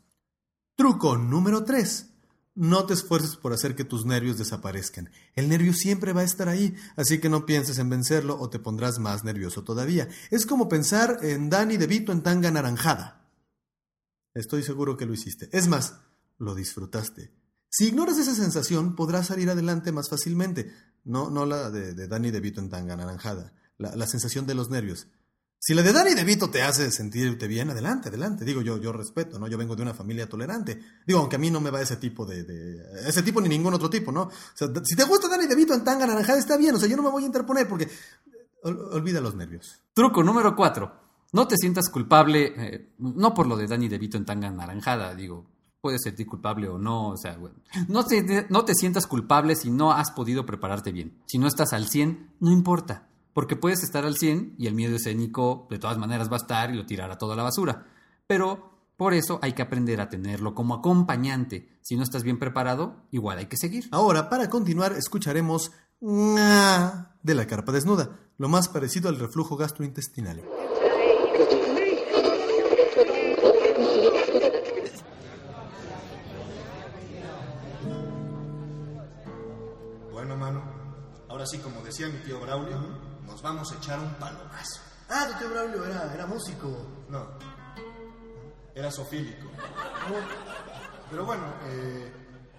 Truco 0.76 1.18
número 1.18 1.64
3. 1.64 2.12
No 2.56 2.86
te 2.86 2.94
esfuerces 2.94 3.36
por 3.36 3.52
hacer 3.54 3.76
que 3.76 3.84
tus 3.84 4.06
nervios 4.06 4.38
desaparezcan. 4.38 5.10
El 5.36 5.50
nervio 5.50 5.74
siempre 5.74 6.14
va 6.14 6.22
a 6.22 6.26
estar 6.26 6.48
ahí, 6.48 6.74
así 6.96 7.20
que 7.20 7.28
no 7.28 7.46
pienses 7.46 7.80
en 7.80 7.90
vencerlo 7.90 8.40
o 8.40 8.50
te 8.50 8.60
pondrás 8.60 8.98
más 9.00 9.26
nervioso 9.26 9.64
todavía. 9.64 10.08
Es 10.32 10.46
como 10.46 10.70
pensar 10.70 11.20
en 11.22 11.50
Danny 11.50 11.76
DeVito 11.78 12.12
en 12.12 12.24
tanga 12.24 12.52
naranjada. 12.52 13.30
Estoy 14.34 14.64
seguro 14.64 14.96
que 14.96 15.06
lo 15.06 15.14
hiciste. 15.14 15.50
Es 15.52 15.68
más, 15.68 16.00
lo 16.38 16.56
disfrutaste. 16.56 17.32
Si 17.78 17.88
ignoras 17.88 18.18
esa 18.18 18.34
sensación, 18.34 18.96
podrás 18.96 19.28
salir 19.28 19.50
adelante 19.50 19.92
más 19.92 20.08
fácilmente. 20.08 20.74
No, 21.04 21.30
no 21.30 21.46
la 21.46 21.70
de, 21.70 21.94
de 21.94 22.08
Danny 22.08 22.32
DeVito 22.32 22.62
en 22.62 22.70
tanga 22.70 22.96
naranjada 22.96 23.52
la, 23.78 24.08
sensación 24.08 24.46
de 24.46 24.56
los 24.56 24.70
nervios. 24.70 25.08
Si 25.60 25.74
la 25.74 25.82
de 25.82 25.92
Danny 25.92 26.14
DeVito 26.14 26.50
te 26.50 26.62
hace 26.62 26.90
sentirte 26.90 27.50
bien, 27.50 27.70
adelante, 27.70 28.08
adelante. 28.08 28.46
Digo, 28.46 28.62
yo, 28.62 28.78
yo 28.78 28.94
respeto, 28.94 29.38
¿no? 29.38 29.50
Yo 29.50 29.58
vengo 29.58 29.76
de 29.76 29.82
una 29.82 29.94
familia 29.94 30.30
tolerante. 30.30 30.80
Digo, 31.06 31.20
aunque 31.20 31.36
a 31.36 31.40
mí 31.40 31.52
no 31.52 31.60
me 31.60 31.70
va 31.70 31.82
ese 31.82 31.98
tipo 31.98 32.26
de, 32.26 32.46
ese 33.06 33.24
tipo 33.24 33.42
ni 33.42 33.50
ningún 33.50 33.74
otro 33.74 33.90
tipo, 33.90 34.10
¿no? 34.10 34.22
O 34.22 34.32
sea, 34.54 34.70
si 34.86 34.96
te 34.96 35.04
gusta 35.04 35.28
Danny 35.28 35.48
DeVito 35.48 35.74
en 35.74 35.84
tanga 35.84 36.08
naranjada, 36.08 36.40
está 36.40 36.56
bien. 36.56 36.76
O 36.76 36.80
sea, 36.80 36.88
yo 36.88 36.96
no 36.96 37.04
me 37.04 37.10
voy 37.10 37.24
a 37.24 37.26
interponer 37.26 37.68
porque 37.68 37.90
olvida 38.64 39.20
los 39.20 39.36
nervios. 39.36 39.82
Truco 39.94 40.24
número 40.24 40.56
cuatro. 40.56 41.04
No 41.34 41.46
te 41.46 41.58
sientas 41.58 41.90
culpable, 41.90 42.54
eh, 42.56 42.94
no 43.00 43.34
por 43.34 43.48
lo 43.48 43.58
de 43.58 43.68
Danny 43.68 43.90
DeVito 43.90 44.16
en 44.16 44.24
tanga 44.24 44.50
naranjada, 44.50 45.14
digo, 45.14 45.46
puedes 45.86 46.02
sentir 46.02 46.26
culpable 46.26 46.68
o 46.68 46.80
no, 46.80 47.10
o 47.10 47.18
sea, 47.18 47.38
bueno, 47.38 47.58
no 47.88 48.04
te, 48.06 48.48
no 48.50 48.66
te 48.66 48.74
sientas 48.74 49.06
culpable 49.06 49.56
si 49.56 49.70
no 49.70 49.92
has 49.92 50.10
podido 50.10 50.44
prepararte 50.44 50.92
bien. 50.92 51.14
Si 51.28 51.38
no 51.38 51.46
estás 51.46 51.74
al 51.74 51.86
100, 51.86 52.32
no 52.40 52.52
importa 52.52 53.08
porque 53.36 53.56
puedes 53.56 53.84
estar 53.84 54.04
al 54.04 54.18
100 54.18 54.56
y 54.58 54.66
el 54.66 54.74
miedo 54.74 54.96
escénico 54.96 55.68
de 55.70 55.78
todas 55.78 56.00
maneras 56.00 56.28
va 56.32 56.38
a 56.38 56.40
estar 56.40 56.72
y 56.72 56.76
lo 56.76 56.88
tirará 56.88 57.20
toda 57.20 57.36
la 57.36 57.44
basura. 57.44 57.86
Pero 58.26 58.72
por 58.98 59.14
eso 59.14 59.38
hay 59.44 59.54
que 59.54 59.62
aprender 59.62 60.02
a 60.02 60.10
tenerlo 60.10 60.56
como 60.56 60.74
acompañante. 60.74 61.70
Si 61.82 61.96
no 61.96 62.02
estás 62.02 62.24
bien 62.24 62.40
preparado, 62.40 62.96
igual 63.12 63.38
hay 63.38 63.46
que 63.46 63.58
seguir. 63.58 63.90
Ahora, 63.92 64.28
para 64.28 64.50
continuar, 64.50 64.94
escucharemos 64.94 65.72
de 66.02 67.36
la 67.36 67.46
carpa 67.46 67.72
desnuda, 67.72 68.18
lo 68.40 68.50
más 68.50 68.70
parecido 68.70 69.10
al 69.10 69.20
reflujo 69.20 69.56
gastrointestinal. 69.56 70.42
Ahora 81.46 81.52
sí, 81.52 81.58
como 81.60 81.82
decía 81.82 82.08
mi 82.08 82.18
tío 82.20 82.40
Braulio, 82.40 82.80
nos 83.24 83.42
vamos 83.44 83.72
a 83.72 83.76
echar 83.76 84.00
un 84.00 84.12
palomazo. 84.16 84.82
Ah, 85.10 85.28
tu 85.32 85.38
tío 85.38 85.50
Braulio 85.52 85.86
era, 85.86 86.12
era 86.12 86.26
músico. 86.26 87.06
No, 87.08 87.28
era 88.74 88.92
sofílico. 88.92 89.48
Pero 91.12 91.24
bueno, 91.26 91.44
eh, 91.66 92.12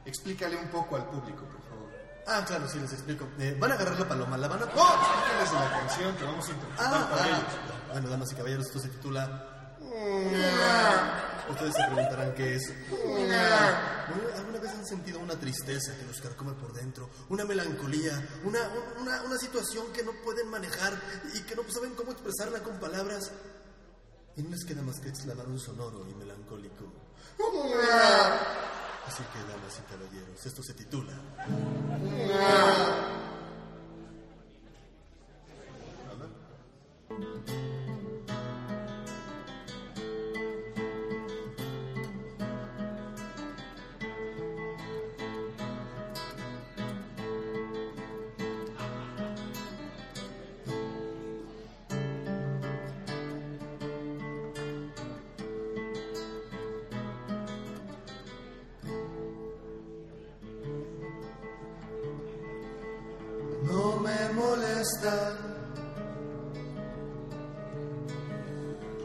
explícale 0.04 0.56
un 0.56 0.68
poco 0.68 0.94
al 0.94 1.04
público, 1.06 1.44
por 1.46 1.60
favor. 1.62 1.90
Ah, 2.28 2.44
claro, 2.46 2.68
sí, 2.68 2.78
les 2.78 2.92
explico. 2.92 3.26
Eh, 3.40 3.56
van 3.58 3.72
a 3.72 3.74
agarrar 3.74 3.98
la 3.98 4.08
paloma, 4.08 4.36
la 4.38 4.46
van 4.46 4.62
a... 4.62 4.66
¡Oh! 4.66 4.68
Explícales 4.68 5.52
la 5.52 5.78
canción 5.80 6.16
que 6.16 6.24
vamos 6.24 6.48
a 6.48 6.52
interpretar 6.52 6.86
Ah, 6.86 7.08
para 7.10 7.24
ah. 7.24 7.26
ellos. 7.26 7.42
Bueno, 7.90 8.08
damas 8.08 8.32
y 8.32 8.34
caballeros, 8.36 8.66
esto 8.66 8.78
se 8.78 8.88
titula... 8.88 9.76
Ustedes 11.48 11.74
se 11.74 11.84
preguntarán 11.84 12.34
qué 12.34 12.56
es. 12.56 12.72
¿Alguna 14.36 14.58
vez 14.58 14.72
han 14.72 14.86
sentido 14.86 15.20
una 15.20 15.38
tristeza 15.38 15.96
que 15.96 16.04
los 16.04 16.20
carcome 16.20 16.52
por 16.52 16.72
dentro? 16.72 17.08
Una 17.28 17.44
melancolía, 17.44 18.12
una, 18.44 18.60
una, 19.00 19.22
una 19.22 19.38
situación 19.38 19.92
que 19.92 20.02
no 20.02 20.12
pueden 20.24 20.48
manejar 20.48 21.00
y 21.34 21.40
que 21.42 21.54
no 21.54 21.62
saben 21.70 21.94
cómo 21.94 22.12
expresarla 22.12 22.62
con 22.62 22.78
palabras. 22.78 23.30
Y 24.36 24.42
no 24.42 24.50
les 24.50 24.64
queda 24.64 24.82
más 24.82 25.00
que 25.00 25.08
exclamar 25.08 25.46
un 25.46 25.58
sonoro 25.58 26.06
y 26.08 26.14
melancólico. 26.14 26.84
Así 29.06 29.22
que, 29.32 29.38
damas 29.38 29.78
y 29.78 29.82
caballeros, 29.90 30.44
esto 30.44 30.62
se 30.62 30.74
titula... 30.74 31.12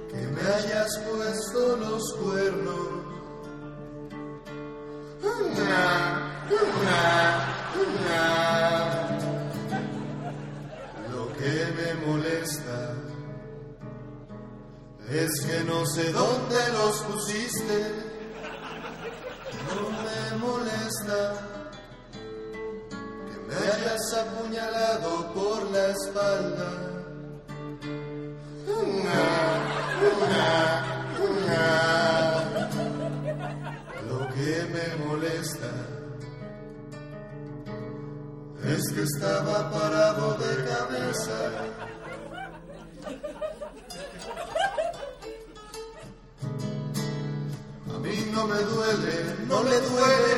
que 0.09 0.27
me 0.27 0.41
hayas 0.41 0.99
puesto 0.99 1.77
los 1.77 2.13
cuernos. 2.13 2.87
Lo 11.11 11.33
que 11.33 11.73
me 11.77 12.05
molesta 12.05 12.93
es 15.09 15.41
que 15.41 15.63
no 15.63 15.85
sé 15.87 16.11
dónde 16.11 16.57
los 16.73 17.01
pusiste. 17.01 18.00
Espalda. 26.11 26.69
Lo 34.09 34.19
que 34.33 34.67
me 34.73 35.05
molesta 35.05 35.71
es 38.65 38.93
que 38.93 39.01
estaba 39.03 39.71
parado 39.71 40.37
de 40.37 40.65
cabeza. 40.65 41.37
A 47.93 47.99
mí 47.99 48.31
no 48.33 48.47
me 48.47 48.59
duele, 48.59 49.35
no 49.47 49.63
le 49.63 49.79
duele 49.79 50.33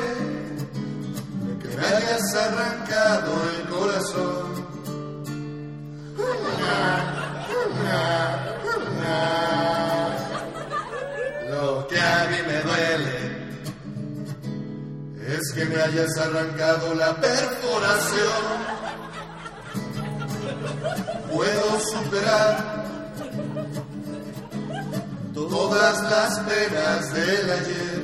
que 1.61 1.77
me 1.77 1.85
hayas 1.85 2.35
arrancado 2.35 3.42
hayas 15.93 16.17
arrancado 16.17 16.95
la 16.95 17.15
perforación. 17.15 18.43
Puedo 21.31 21.79
superar 21.91 22.83
todas 25.33 26.03
las 26.09 26.39
penas 26.39 27.13
del 27.13 27.51
ayer. 27.51 28.03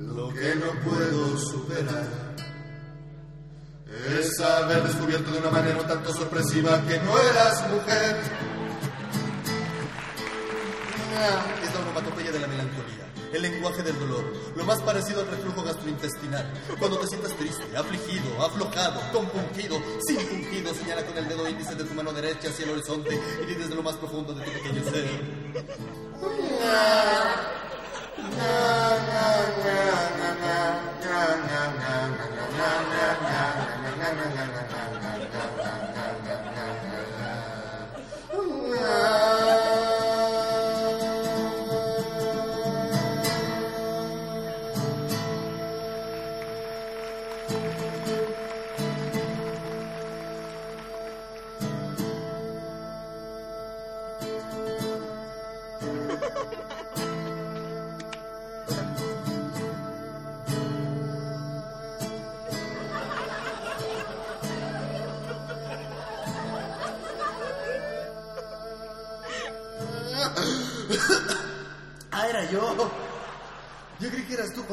Lo 0.00 0.28
que 0.34 0.54
no 0.56 0.90
puedo 0.90 1.38
superar 1.38 2.24
es 4.18 4.40
haber 4.40 4.82
descubierto 4.82 5.30
de 5.30 5.38
una 5.38 5.50
manera 5.50 5.78
un 5.80 5.86
tanto 5.86 6.12
sorpresiva 6.12 6.82
que 6.88 6.98
no 6.98 7.18
eras 7.18 7.70
mujer. 7.70 8.63
Es 11.14 11.72
la 11.72 11.80
onomatopeya 11.80 12.32
de 12.32 12.40
la 12.40 12.48
melancolía, 12.48 13.06
el 13.32 13.42
lenguaje 13.42 13.84
del 13.84 13.96
dolor, 14.00 14.24
lo 14.56 14.64
más 14.64 14.80
parecido 14.82 15.20
al 15.20 15.28
reflujo 15.28 15.62
gastrointestinal. 15.62 16.52
Cuando 16.78 16.98
te 16.98 17.06
sientas 17.06 17.32
triste, 17.36 17.64
afligido, 17.76 18.44
aflojado, 18.44 19.00
compungido, 19.12 19.80
sin 20.04 20.16
pungido, 20.16 20.74
señala 20.74 21.06
con 21.06 21.16
el 21.16 21.28
dedo 21.28 21.48
índice 21.48 21.76
de 21.76 21.84
tu 21.84 21.94
mano 21.94 22.12
derecha 22.12 22.48
hacia 22.48 22.64
el 22.64 22.72
horizonte 22.72 23.14
y 23.14 23.46
di 23.46 23.54
desde 23.54 23.76
lo 23.76 23.82
más 23.84 23.94
profundo 23.94 24.34
de 24.34 24.44
tu 24.44 24.50
pequeño 24.50 24.82
ser. 24.82 25.08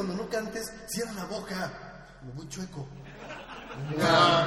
Cuando 0.04 0.20
no 0.20 0.28
cantes, 0.28 0.72
cierra 0.88 1.12
la 1.12 1.26
boca. 1.26 1.70
Como 2.18 2.34
muy 2.34 2.48
chueco. 2.48 2.88
Ay, 4.00 4.41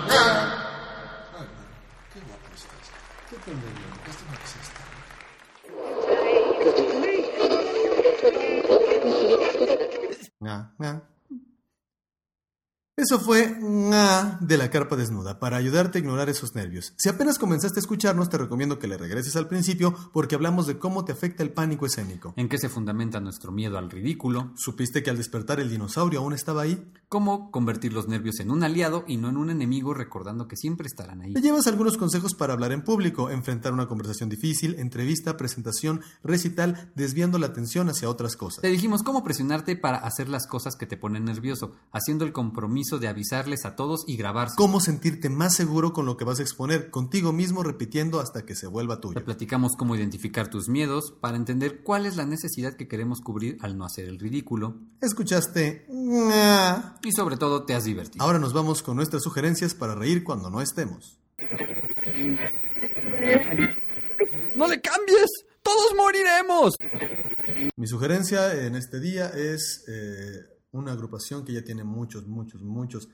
Eso 13.05 13.19
fue 13.19 13.55
nga 13.61 14.39
de 14.41 14.57
la 14.57 14.71
carpa 14.71 14.95
desnuda 14.95 15.37
para 15.37 15.57
ayudarte 15.57 15.99
a 15.99 16.01
ignorar 16.01 16.27
esos 16.27 16.55
nervios. 16.55 16.95
Si 16.97 17.07
apenas 17.07 17.37
comenzaste 17.37 17.77
a 17.77 17.81
escucharnos, 17.81 18.31
te 18.31 18.39
recomiendo 18.39 18.79
que 18.79 18.87
le 18.87 18.97
regreses 18.97 19.35
al 19.35 19.47
principio 19.47 19.93
porque 20.11 20.33
hablamos 20.33 20.65
de 20.65 20.79
cómo 20.79 21.05
te 21.05 21.11
afecta 21.11 21.43
el 21.43 21.51
pánico 21.51 21.85
escénico. 21.85 22.33
¿En 22.35 22.49
qué 22.49 22.57
se 22.57 22.67
fundamenta 22.67 23.19
nuestro 23.19 23.51
miedo 23.51 23.77
al 23.77 23.91
ridículo? 23.91 24.53
¿Supiste 24.55 25.03
que 25.03 25.11
al 25.11 25.17
despertar 25.17 25.59
el 25.59 25.69
dinosaurio 25.69 26.21
aún 26.21 26.33
estaba 26.33 26.63
ahí? 26.63 26.83
¿Cómo 27.07 27.51
convertir 27.51 27.93
los 27.93 28.07
nervios 28.07 28.39
en 28.39 28.49
un 28.49 28.63
aliado 28.63 29.05
y 29.07 29.17
no 29.17 29.29
en 29.29 29.37
un 29.37 29.51
enemigo 29.51 29.93
recordando 29.93 30.47
que 30.47 30.57
siempre 30.57 30.87
estarán 30.87 31.21
ahí? 31.21 31.33
Te 31.33 31.41
llevas 31.41 31.67
algunos 31.67 31.97
consejos 31.97 32.33
para 32.33 32.53
hablar 32.53 32.71
en 32.71 32.83
público, 32.83 33.29
enfrentar 33.29 33.71
una 33.71 33.87
conversación 33.87 34.29
difícil, 34.29 34.73
entrevista, 34.79 35.37
presentación, 35.37 36.01
recital, 36.23 36.91
desviando 36.95 37.37
la 37.37 37.45
atención 37.45 37.87
hacia 37.87 38.09
otras 38.09 38.35
cosas. 38.35 38.63
Te 38.63 38.69
dijimos 38.69 39.03
cómo 39.03 39.23
presionarte 39.23 39.75
para 39.75 39.99
hacer 39.99 40.27
las 40.27 40.47
cosas 40.47 40.75
que 40.75 40.87
te 40.87 40.97
ponen 40.97 41.25
nervioso, 41.25 41.73
haciendo 41.91 42.25
el 42.25 42.33
compromiso 42.33 42.94
de 42.99 43.08
avisarles 43.08 43.65
a 43.65 43.75
todos 43.75 44.03
y 44.08 44.17
grabarse. 44.17 44.55
Cómo 44.58 44.79
sentirte 44.79 45.29
más 45.29 45.55
seguro 45.55 45.93
con 45.93 46.05
lo 46.05 46.17
que 46.17 46.25
vas 46.25 46.39
a 46.39 46.43
exponer, 46.43 46.89
contigo 46.89 47.31
mismo 47.31 47.63
repitiendo 47.63 48.19
hasta 48.19 48.45
que 48.45 48.55
se 48.55 48.67
vuelva 48.67 48.95
Te 48.97 49.01
tuyo. 49.01 49.23
platicamos 49.23 49.73
cómo 49.77 49.95
identificar 49.95 50.49
tus 50.49 50.69
miedos 50.69 51.13
para 51.19 51.38
entender 51.38 51.81
cuál 51.84 52.05
es 52.05 52.15
la 52.15 52.25
necesidad 52.25 52.75
que 52.75 52.88
queremos 52.88 53.21
cubrir 53.21 53.58
al 53.62 53.77
no 53.77 53.86
hacer 53.86 54.05
el 54.05 54.19
ridículo. 54.19 54.75
Escuchaste. 55.01 55.86
Y 57.03 57.12
sobre 57.12 57.38
todo 57.38 57.65
te 57.65 57.73
has 57.75 57.84
divertido. 57.86 58.23
Ahora 58.23 58.39
nos 58.39 58.53
vamos 58.53 58.84
con 58.84 58.95
nuestras 58.95 59.23
sugerencias 59.23 59.73
para 59.73 59.95
reír 59.95 60.23
cuando 60.23 60.49
no 60.49 60.62
estemos. 60.62 61.19
¡No 64.55 64.67
le 64.67 64.81
cambies! 64.81 65.29
¡Todos 65.62 65.93
moriremos! 65.97 66.75
Mi 67.75 67.88
sugerencia 67.88 68.65
en 68.65 68.75
este 68.75 68.99
día 68.99 69.27
es 69.29 69.84
eh, 69.88 70.54
una 70.75 70.91
agrupación 70.91 71.45
que 71.45 71.53
ya 71.53 71.63
tiene 71.63 71.83
muchos, 71.83 72.27
muchos, 72.27 72.61
muchos, 72.61 73.09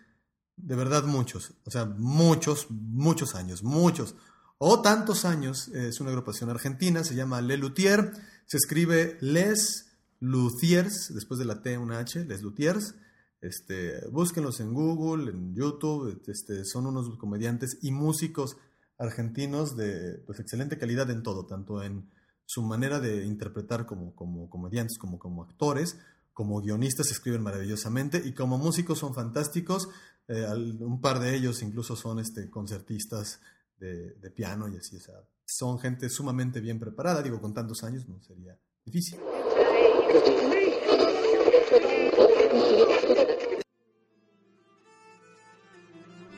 de 0.57 0.75
verdad 0.75 1.05
muchos, 1.05 1.53
o 1.65 1.71
sea, 1.71 1.85
muchos, 1.85 2.67
muchos 2.69 3.35
años, 3.35 3.63
muchos, 3.63 4.15
o 4.57 4.81
tantos 4.81 5.25
años. 5.25 5.69
Es 5.69 6.01
una 6.01 6.11
agrupación 6.11 6.49
argentina, 6.49 7.03
se 7.03 7.15
llama 7.15 7.41
Le 7.41 7.57
Luthier, 7.57 8.13
se 8.45 8.57
escribe 8.57 9.17
Les 9.21 9.91
Luthiers, 10.19 11.13
después 11.13 11.39
de 11.39 11.45
la 11.45 11.61
T 11.61 11.77
una 11.77 11.99
H, 11.99 12.25
Les 12.25 12.41
Luthiers. 12.41 12.95
Este, 13.41 14.07
búsquenlos 14.09 14.59
en 14.59 14.73
Google, 14.73 15.31
en 15.31 15.55
YouTube, 15.55 16.21
este, 16.27 16.63
son 16.63 16.85
unos 16.85 17.17
comediantes 17.17 17.79
y 17.81 17.91
músicos 17.91 18.57
argentinos 18.99 19.75
de 19.75 20.19
pues, 20.27 20.39
excelente 20.39 20.77
calidad 20.77 21.09
en 21.09 21.23
todo, 21.23 21.47
tanto 21.47 21.81
en 21.81 22.11
su 22.45 22.61
manera 22.61 22.99
de 22.99 23.25
interpretar 23.25 23.87
como, 23.87 24.13
como 24.13 24.47
comediantes, 24.47 24.99
como, 24.99 25.17
como 25.17 25.41
actores, 25.41 25.97
como 26.33 26.61
guionistas 26.61 27.11
escriben 27.11 27.41
maravillosamente 27.41 28.21
y 28.23 28.33
como 28.33 28.57
músicos 28.57 28.99
son 28.99 29.13
fantásticos. 29.13 29.89
Eh, 30.27 30.45
un 30.79 31.01
par 31.01 31.19
de 31.19 31.35
ellos 31.35 31.61
incluso 31.61 31.95
son 31.95 32.19
este, 32.19 32.49
concertistas 32.49 33.41
de, 33.77 34.31
piano 34.31 34.67
y 34.67 34.77
así, 34.77 34.95
o 34.95 34.99
son 35.45 35.79
gente 35.79 36.07
sumamente 36.09 36.61
bien 36.61 36.79
preparada, 36.79 37.21
digo, 37.21 37.41
con 37.41 37.53
tantos 37.53 37.83
años 37.83 38.07
no 38.07 38.21
sería 38.21 38.57
difícil. 38.85 39.19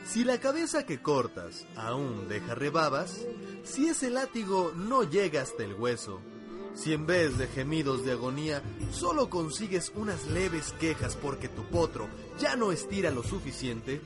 Si 0.06 0.24
la 0.24 0.38
cabeza 0.38 0.86
que 0.86 1.02
cortas 1.02 1.66
aún 1.76 2.28
deja 2.28 2.54
rebabas, 2.54 3.20
si 3.64 3.88
ese 3.88 4.10
látigo 4.10 4.72
no 4.74 5.02
llega 5.02 5.42
hasta 5.42 5.64
el 5.64 5.74
hueso, 5.74 6.20
si 6.74 6.92
en 6.92 7.06
vez 7.06 7.38
de 7.38 7.46
gemidos 7.46 8.04
de 8.04 8.12
agonía 8.12 8.62
solo 8.90 9.30
consigues 9.30 9.92
unas 9.94 10.26
leves 10.26 10.74
quejas 10.78 11.16
porque 11.16 11.48
tu 11.48 11.64
potro 11.64 12.08
ya 12.38 12.56
no 12.56 12.72
estira 12.72 13.10
lo 13.10 13.22
suficiente, 13.22 14.00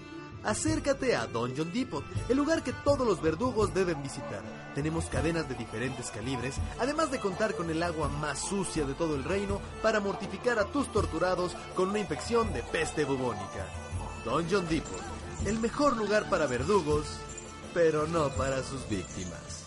acércate 0.44 1.16
a 1.16 1.26
Dungeon 1.26 1.72
Depot, 1.72 2.04
el 2.28 2.36
lugar 2.36 2.62
que 2.62 2.72
todos 2.72 3.06
los 3.06 3.20
verdugos 3.20 3.74
deben 3.74 4.02
visitar. 4.02 4.42
Tenemos 4.74 5.06
cadenas 5.06 5.48
de 5.48 5.54
diferentes 5.54 6.10
calibres, 6.10 6.56
además 6.78 7.10
de 7.10 7.18
contar 7.18 7.54
con 7.54 7.70
el 7.70 7.82
agua 7.82 8.08
más 8.08 8.38
sucia 8.38 8.84
de 8.84 8.94
todo 8.94 9.16
el 9.16 9.24
reino 9.24 9.60
para 9.82 10.00
mortificar 10.00 10.58
a 10.58 10.66
tus 10.66 10.92
torturados 10.92 11.56
con 11.74 11.88
una 11.88 11.98
infección 11.98 12.52
de 12.52 12.62
peste 12.62 13.04
bubónica. 13.04 13.66
Dungeon 14.24 14.68
Depot, 14.68 15.02
el 15.46 15.58
mejor 15.58 15.96
lugar 15.96 16.28
para 16.28 16.46
verdugos, 16.46 17.06
pero 17.74 18.06
no 18.06 18.28
para 18.30 18.62
sus 18.62 18.88
víctimas. 18.88 19.57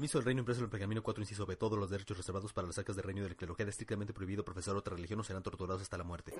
Permiso 0.00 0.16
del 0.16 0.24
reino 0.24 0.38
impreso 0.38 0.60
en 0.60 0.64
el 0.64 0.70
pergamino 0.70 1.02
4, 1.02 1.22
inciso 1.22 1.44
B. 1.44 1.56
Todos 1.56 1.78
los 1.78 1.90
derechos 1.90 2.16
reservados 2.16 2.54
para 2.54 2.66
las 2.66 2.76
sacas 2.76 2.96
del 2.96 3.04
reino 3.04 3.20
y 3.20 3.24
de 3.24 3.28
la 3.28 3.34
clerogía 3.34 3.64
es 3.64 3.72
estrictamente 3.72 4.14
prohibido 4.14 4.42
profesar 4.42 4.74
otra 4.74 4.96
religión 4.96 5.20
o 5.20 5.22
serán 5.22 5.42
torturados 5.42 5.82
hasta 5.82 5.98
la 5.98 6.04
muerte. 6.04 6.32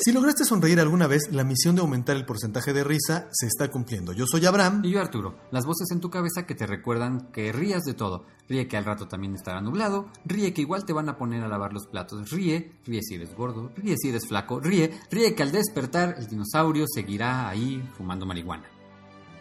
Si 0.00 0.10
lograste 0.10 0.44
sonreír 0.44 0.80
alguna 0.80 1.06
vez, 1.06 1.30
la 1.30 1.44
misión 1.44 1.76
de 1.76 1.82
aumentar 1.82 2.16
el 2.16 2.26
porcentaje 2.26 2.72
de 2.72 2.82
risa 2.82 3.28
se 3.30 3.46
está 3.46 3.70
cumpliendo. 3.70 4.12
Yo 4.12 4.26
soy 4.26 4.44
Abraham. 4.44 4.82
Y 4.84 4.90
yo 4.90 5.00
Arturo, 5.00 5.36
las 5.52 5.66
voces 5.66 5.92
en 5.92 6.00
tu 6.00 6.10
cabeza 6.10 6.44
que 6.44 6.56
te 6.56 6.66
recuerdan 6.66 7.30
que 7.30 7.52
rías 7.52 7.84
de 7.84 7.94
todo. 7.94 8.26
Ríe 8.48 8.66
que 8.66 8.76
al 8.76 8.84
rato 8.84 9.06
también 9.06 9.36
estará 9.36 9.60
nublado, 9.60 10.08
ríe 10.24 10.52
que 10.52 10.62
igual 10.62 10.84
te 10.84 10.92
van 10.92 11.08
a 11.08 11.16
poner 11.16 11.44
a 11.44 11.48
lavar 11.48 11.72
los 11.72 11.86
platos, 11.86 12.28
ríe, 12.32 12.72
ríe 12.84 13.00
si 13.02 13.14
eres 13.14 13.36
gordo, 13.36 13.70
ríe 13.76 13.94
si 13.96 14.08
eres 14.08 14.26
flaco, 14.26 14.58
ríe, 14.58 14.98
ríe 15.12 15.36
que 15.36 15.44
al 15.44 15.52
despertar 15.52 16.16
el 16.18 16.26
dinosaurio 16.26 16.86
seguirá 16.92 17.48
ahí 17.48 17.88
fumando 17.96 18.26
marihuana. 18.26 18.71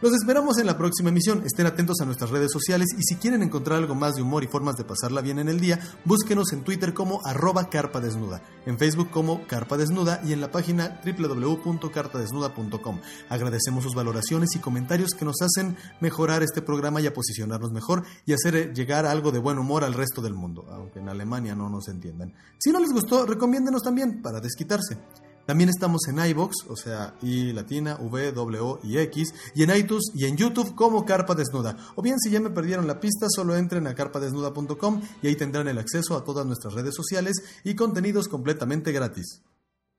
Los 0.01 0.13
esperamos 0.15 0.57
en 0.57 0.65
la 0.65 0.79
próxima 0.79 1.09
emisión. 1.09 1.43
Estén 1.45 1.67
atentos 1.67 2.01
a 2.01 2.05
nuestras 2.05 2.31
redes 2.31 2.51
sociales 2.51 2.87
y 2.97 3.03
si 3.03 3.17
quieren 3.17 3.43
encontrar 3.43 3.77
algo 3.77 3.93
más 3.93 4.15
de 4.15 4.23
humor 4.23 4.43
y 4.43 4.47
formas 4.47 4.75
de 4.75 4.83
pasarla 4.83 5.21
bien 5.21 5.37
en 5.37 5.47
el 5.47 5.59
día, 5.59 5.79
búsquenos 6.05 6.53
en 6.53 6.63
Twitter 6.63 6.95
como 6.95 7.19
arroba 7.23 7.69
carpa 7.69 8.01
desnuda, 8.01 8.41
en 8.65 8.79
Facebook 8.79 9.11
como 9.11 9.45
carpa 9.45 9.77
desnuda 9.77 10.19
y 10.25 10.33
en 10.33 10.41
la 10.41 10.49
página 10.49 10.99
www.carpadesnuda.com. 11.05 12.99
Agradecemos 13.29 13.83
sus 13.83 13.93
valoraciones 13.93 14.55
y 14.55 14.59
comentarios 14.59 15.11
que 15.11 15.23
nos 15.23 15.39
hacen 15.39 15.77
mejorar 15.99 16.41
este 16.41 16.63
programa 16.63 16.99
y 16.99 17.05
a 17.05 17.13
posicionarnos 17.13 17.71
mejor 17.71 18.03
y 18.25 18.33
hacer 18.33 18.73
llegar 18.73 19.05
algo 19.05 19.31
de 19.31 19.37
buen 19.37 19.59
humor 19.59 19.83
al 19.83 19.93
resto 19.93 20.23
del 20.23 20.33
mundo, 20.33 20.65
aunque 20.71 20.97
en 20.97 21.09
Alemania 21.09 21.53
no 21.53 21.69
nos 21.69 21.87
entiendan. 21.89 22.33
Si 22.57 22.71
no 22.71 22.79
les 22.79 22.91
gustó, 22.91 23.27
recomiéndenos 23.27 23.83
también 23.83 24.23
para 24.23 24.39
desquitarse. 24.39 24.97
También 25.45 25.69
estamos 25.69 26.07
en 26.07 26.19
iBox, 26.19 26.65
o 26.69 26.75
sea, 26.75 27.15
I 27.21 27.53
latina, 27.53 27.97
V, 27.99 28.31
W 28.31 28.79
y 28.83 28.97
X, 28.97 29.33
y 29.55 29.63
en 29.63 29.75
iTunes 29.75 30.11
y 30.13 30.25
en 30.25 30.37
YouTube 30.37 30.75
como 30.75 31.05
Carpa 31.05 31.35
Desnuda. 31.35 31.77
O 31.95 32.01
bien, 32.01 32.19
si 32.19 32.29
ya 32.29 32.39
me 32.39 32.49
perdieron 32.49 32.87
la 32.87 32.99
pista, 32.99 33.27
solo 33.29 33.55
entren 33.55 33.87
a 33.87 33.95
carpadesnuda.com 33.95 35.01
y 35.21 35.27
ahí 35.27 35.35
tendrán 35.35 35.67
el 35.67 35.77
acceso 35.77 36.15
a 36.15 36.23
todas 36.23 36.45
nuestras 36.45 36.73
redes 36.73 36.95
sociales 36.95 37.43
y 37.63 37.75
contenidos 37.75 38.27
completamente 38.27 38.91
gratis. 38.91 39.41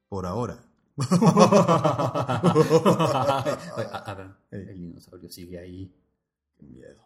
Por 0.08 0.26
ahora. 0.26 0.58
a, 4.04 4.14
ver, 4.14 4.28
el 4.50 4.78
dinosaurio 4.78 5.30
sigue 5.30 5.58
ahí. 5.58 5.90
Qué 6.58 6.66
miedo. 6.66 7.00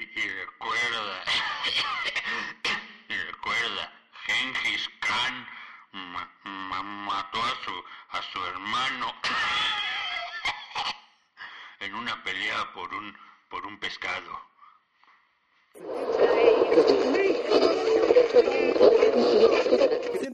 Y, 0.00 0.28
recuerda, 0.28 1.24
y 3.08 3.14
recuerda, 3.14 3.92
Gengis 4.26 4.88
Khan 5.00 5.48
ma- 5.90 6.82
mató 6.82 7.42
a 7.42 7.54
su, 7.64 7.84
a 8.10 8.22
su 8.22 8.44
hermano 8.46 9.12
en 11.80 11.94
una 11.96 12.22
pelea 12.22 12.72
por 12.74 12.94
un, 12.94 13.18
por 13.48 13.66
un 13.66 13.76
pescado. 13.80 14.40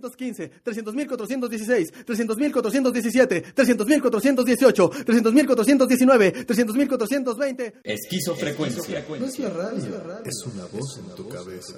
315, 0.05 0.51
300.416, 0.65 1.93
300.417, 2.05 3.55
300.418, 3.55 4.91
300.419, 5.05 6.47
300.420. 6.47 7.73
Esquizofrecuencia. 7.85 9.05
No 9.19 9.27
es 9.27 9.39
la 9.39 9.51
radio, 9.51 10.23
es 10.25 10.47
una 10.47 10.67
voz 10.67 10.99
en 10.99 11.15
tu 11.15 11.29
cabeza. 11.29 11.75